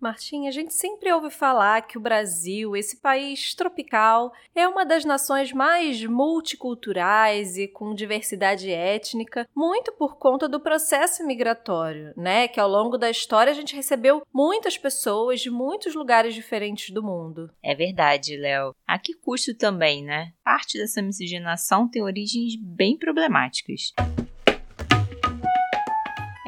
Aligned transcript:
Martinha, 0.00 0.48
a 0.48 0.52
gente 0.52 0.72
sempre 0.72 1.12
ouve 1.12 1.30
falar 1.30 1.82
que 1.82 1.98
o 1.98 2.00
Brasil, 2.00 2.74
esse 2.74 2.96
país 2.96 3.54
tropical, 3.54 4.32
é 4.54 4.66
uma 4.66 4.84
das 4.84 5.04
nações 5.04 5.52
mais 5.52 6.02
multiculturais 6.04 7.58
e 7.58 7.68
com 7.68 7.94
diversidade 7.94 8.70
étnica, 8.70 9.46
muito 9.54 9.92
por 9.92 10.16
conta 10.16 10.48
do 10.48 10.58
processo 10.58 11.26
migratório, 11.26 12.14
né? 12.16 12.48
Que 12.48 12.58
ao 12.58 12.68
longo 12.68 12.96
da 12.96 13.10
história 13.10 13.50
a 13.50 13.54
gente 13.54 13.76
recebeu 13.76 14.22
muitas 14.32 14.78
pessoas 14.78 15.40
de 15.40 15.50
muitos 15.50 15.94
lugares 15.94 16.34
diferentes 16.34 16.94
do 16.94 17.02
mundo. 17.02 17.50
É 17.62 17.74
verdade, 17.74 18.36
Léo. 18.36 18.74
A 18.86 18.98
que 18.98 19.14
custo 19.14 19.54
também, 19.54 20.02
né? 20.02 20.32
Parte 20.42 20.78
dessa 20.78 21.02
miscigenação 21.02 21.88
tem 21.88 22.02
origens 22.02 22.56
bem 22.56 22.96
problemáticas. 22.96 23.92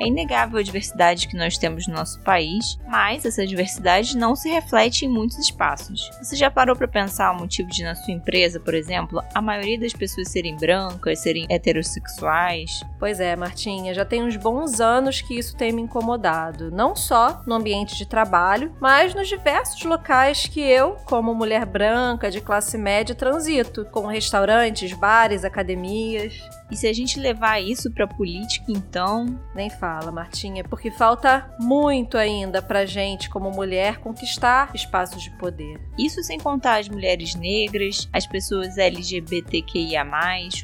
É 0.03 0.07
inegável 0.09 0.59
a 0.59 0.62
diversidade 0.64 1.29
que 1.29 1.37
nós 1.37 1.57
temos 1.57 1.87
no 1.87 1.95
nosso 1.95 2.21
país, 2.23 2.77
mas 2.89 3.25
essa 3.25 3.46
diversidade 3.46 4.16
não 4.16 4.34
se 4.34 4.48
reflete 4.48 5.05
em 5.05 5.09
muitos 5.09 5.39
espaços. 5.39 6.10
Você 6.20 6.34
já 6.34 6.51
parou 6.51 6.74
para 6.74 6.88
pensar 6.88 7.30
o 7.30 7.38
motivo 7.38 7.69
de 7.69 7.84
na 7.84 7.95
sua 7.95 8.12
empresa, 8.12 8.59
por 8.59 8.74
exemplo, 8.74 9.23
a 9.33 9.41
maioria 9.41 9.79
das 9.79 9.93
pessoas 9.93 10.29
serem 10.29 10.57
brancas, 10.57 11.20
serem 11.20 11.46
heterossexuais? 11.48 12.83
Pois 12.98 13.20
é, 13.20 13.37
Martinha, 13.37 13.95
já 13.95 14.05
tem 14.05 14.24
uns 14.24 14.37
bons 14.37 14.80
anos 14.80 15.20
que 15.20 15.38
isso 15.38 15.57
tem 15.57 15.70
me 15.70 15.83
incomodado, 15.83 16.73
não 16.73 16.96
só 16.96 17.41
no 17.46 17.55
ambiente 17.55 17.96
de 17.96 18.05
trabalho, 18.05 18.74
mas 18.80 19.15
nos 19.15 19.29
diversos 19.29 19.84
locais 19.84 20.48
que 20.48 20.60
eu, 20.60 20.96
como 21.05 21.32
mulher 21.32 21.65
branca 21.65 22.29
de 22.29 22.41
classe 22.41 22.77
média, 22.77 23.15
transito, 23.15 23.84
como 23.93 24.09
restaurantes, 24.09 24.93
bares, 24.95 25.45
academias. 25.45 26.34
E 26.71 26.77
se 26.77 26.87
a 26.87 26.93
gente 26.93 27.21
levar 27.21 27.60
isso 27.60 27.91
para 27.93 28.07
política, 28.07 28.65
então. 28.69 29.38
Nem 29.55 29.69
fala, 29.69 29.91
Martinha, 30.12 30.64
porque 30.64 30.91
falta 30.91 31.55
muito 31.59 32.16
ainda 32.16 32.62
pra 32.62 32.87
gente, 32.87 33.28
como 33.28 33.51
mulher, 33.51 33.98
conquistar 33.98 34.70
espaços 34.74 35.23
de 35.23 35.30
poder. 35.38 35.80
Isso 35.98 36.23
sem 36.23 36.38
contar 36.38 36.80
as 36.80 36.88
mulheres 36.88 37.34
negras, 37.34 38.09
as 38.13 38.26
pessoas 38.26 38.79
LGBTQIA, 38.79 40.02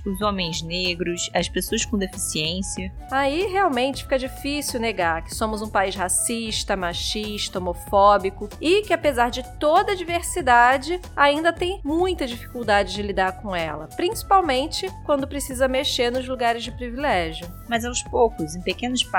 os 0.07 0.23
homens 0.23 0.63
negros, 0.63 1.31
as 1.35 1.49
pessoas 1.49 1.85
com 1.85 1.99
deficiência. 1.99 2.93
Aí 3.11 3.47
realmente 3.47 4.05
fica 4.05 4.19
difícil 4.19 4.81
negar 4.81 5.23
que 5.23 5.35
somos 5.35 5.61
um 5.61 5.69
país 5.69 5.95
racista, 5.95 6.77
machista, 6.77 7.59
homofóbico 7.59 8.49
e 8.61 8.83
que, 8.83 8.93
apesar 8.93 9.31
de 9.31 9.43
toda 9.59 9.93
a 9.93 9.97
diversidade, 9.97 11.01
ainda 11.17 11.53
tem 11.53 11.81
muita 11.85 12.27
dificuldade 12.27 12.95
de 12.95 13.03
lidar 13.03 13.41
com 13.41 13.55
ela, 13.55 13.89
principalmente 13.97 14.91
quando 15.05 15.27
precisa 15.27 15.69
mexer 15.69 15.99
mexer 15.99 16.11
nos 16.11 16.29
lugares 16.29 16.63
de 16.63 16.71
privilégio. 16.71 17.47
Mas 17.69 17.85
aos 17.85 18.03
poucos, 18.03 18.55
em 18.55 18.63
pequenos 18.63 19.03
passos, 19.03 19.18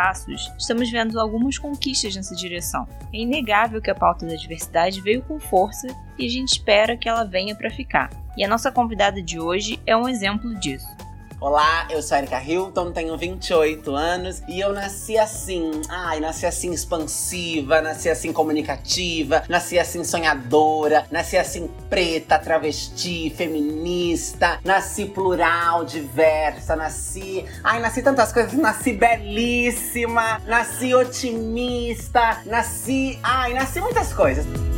estamos 0.58 0.89
vendo 0.92 1.19
algumas 1.19 1.58
conquistas 1.58 2.16
nessa 2.16 2.36
direção. 2.36 2.88
É 3.14 3.17
inegável 3.17 3.81
que 3.81 3.89
a 3.89 3.95
pauta 3.95 4.25
da 4.25 4.36
diversidade 4.36 5.02
veio 5.02 5.22
com 5.22 5.39
força 5.39 5.88
e 6.17 6.25
a 6.25 6.30
gente 6.30 6.53
espera 6.53 6.97
que 6.97 7.08
ela 7.08 7.23
venha 7.23 7.55
para 7.55 7.69
ficar. 7.69 8.09
E 8.38 8.44
a 8.44 8.47
nossa 8.47 8.72
convidada 8.72 9.22
de 9.22 9.39
hoje 9.39 9.80
é 9.86 9.95
um 9.95 10.08
exemplo 10.08 10.55
disso. 10.55 10.88
Olá, 11.41 11.87
eu 11.89 12.01
sou 12.01 12.17
Erika 12.17 12.43
Hilton, 12.43 12.91
tenho 12.91 13.15
28 13.15 13.95
anos 13.95 14.41
e 14.45 14.59
eu 14.59 14.73
nasci 14.73 15.17
assim. 15.17 15.71
Ai, 15.87 16.19
nasci 16.19 16.45
assim 16.45 16.73
expansiva, 16.73 17.79
nasci 17.79 18.09
assim 18.09 18.33
comunicativa, 18.33 19.45
nasci 19.47 19.79
assim 19.79 20.03
sonhadora, 20.03 21.05
nasci 21.09 21.37
assim 21.37 21.69
preta, 21.89 22.37
travesti, 22.37 23.29
feminista, 23.29 24.59
nasci 24.65 25.05
plural, 25.05 25.85
diversa, 25.85 26.75
nasci. 26.75 27.45
Ai, 27.63 27.79
nasci 27.79 28.01
tantas 28.01 28.33
coisas, 28.33 28.51
nasci 28.51 28.91
belíssima, 28.91 30.41
nasci 30.45 30.93
otimista, 30.93 32.41
nasci. 32.47 33.17
Ai, 33.23 33.53
nasci 33.53 33.79
muitas 33.79 34.11
coisas. 34.11 34.68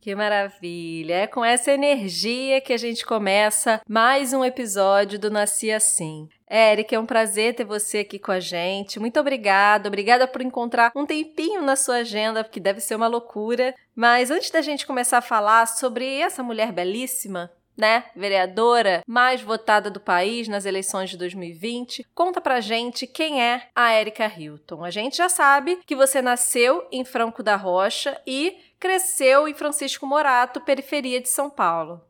Que 0.00 0.14
maravilha! 0.14 1.14
É 1.14 1.26
com 1.26 1.44
essa 1.44 1.72
energia 1.72 2.60
que 2.60 2.72
a 2.72 2.76
gente 2.76 3.04
começa 3.04 3.80
mais 3.88 4.32
um 4.32 4.44
episódio 4.44 5.18
do 5.18 5.28
Nasci 5.28 5.72
Assim. 5.72 6.28
Eric, 6.48 6.94
é 6.94 7.00
um 7.00 7.04
prazer 7.04 7.54
ter 7.56 7.64
você 7.64 7.98
aqui 7.98 8.16
com 8.16 8.30
a 8.30 8.38
gente. 8.38 9.00
Muito 9.00 9.18
obrigada. 9.18 9.88
Obrigada 9.88 10.28
por 10.28 10.40
encontrar 10.40 10.92
um 10.94 11.04
tempinho 11.04 11.62
na 11.62 11.74
sua 11.74 11.96
agenda, 11.96 12.44
porque 12.44 12.60
deve 12.60 12.80
ser 12.80 12.94
uma 12.94 13.08
loucura. 13.08 13.74
Mas 13.94 14.30
antes 14.30 14.50
da 14.52 14.62
gente 14.62 14.86
começar 14.86 15.18
a 15.18 15.22
falar 15.22 15.66
sobre 15.66 16.20
essa 16.20 16.44
mulher 16.44 16.70
belíssima, 16.70 17.50
né, 17.78 18.04
vereadora 18.16 19.02
mais 19.06 19.40
votada 19.40 19.88
do 19.88 20.00
país 20.00 20.48
nas 20.48 20.64
eleições 20.64 21.10
de 21.10 21.16
2020. 21.16 22.04
Conta 22.12 22.40
pra 22.40 22.60
gente 22.60 23.06
quem 23.06 23.40
é 23.40 23.68
a 23.74 23.94
Erika 23.94 24.26
Hilton. 24.26 24.84
A 24.84 24.90
gente 24.90 25.16
já 25.16 25.28
sabe 25.28 25.78
que 25.86 25.94
você 25.94 26.20
nasceu 26.20 26.86
em 26.90 27.04
Franco 27.04 27.40
da 27.40 27.54
Rocha 27.54 28.20
e 28.26 28.56
cresceu 28.78 29.48
em 29.48 29.54
Francisco 29.54 30.06
Morato, 30.06 30.60
periferia 30.60 31.20
de 31.20 31.28
São 31.28 31.50
Paulo. 31.50 32.00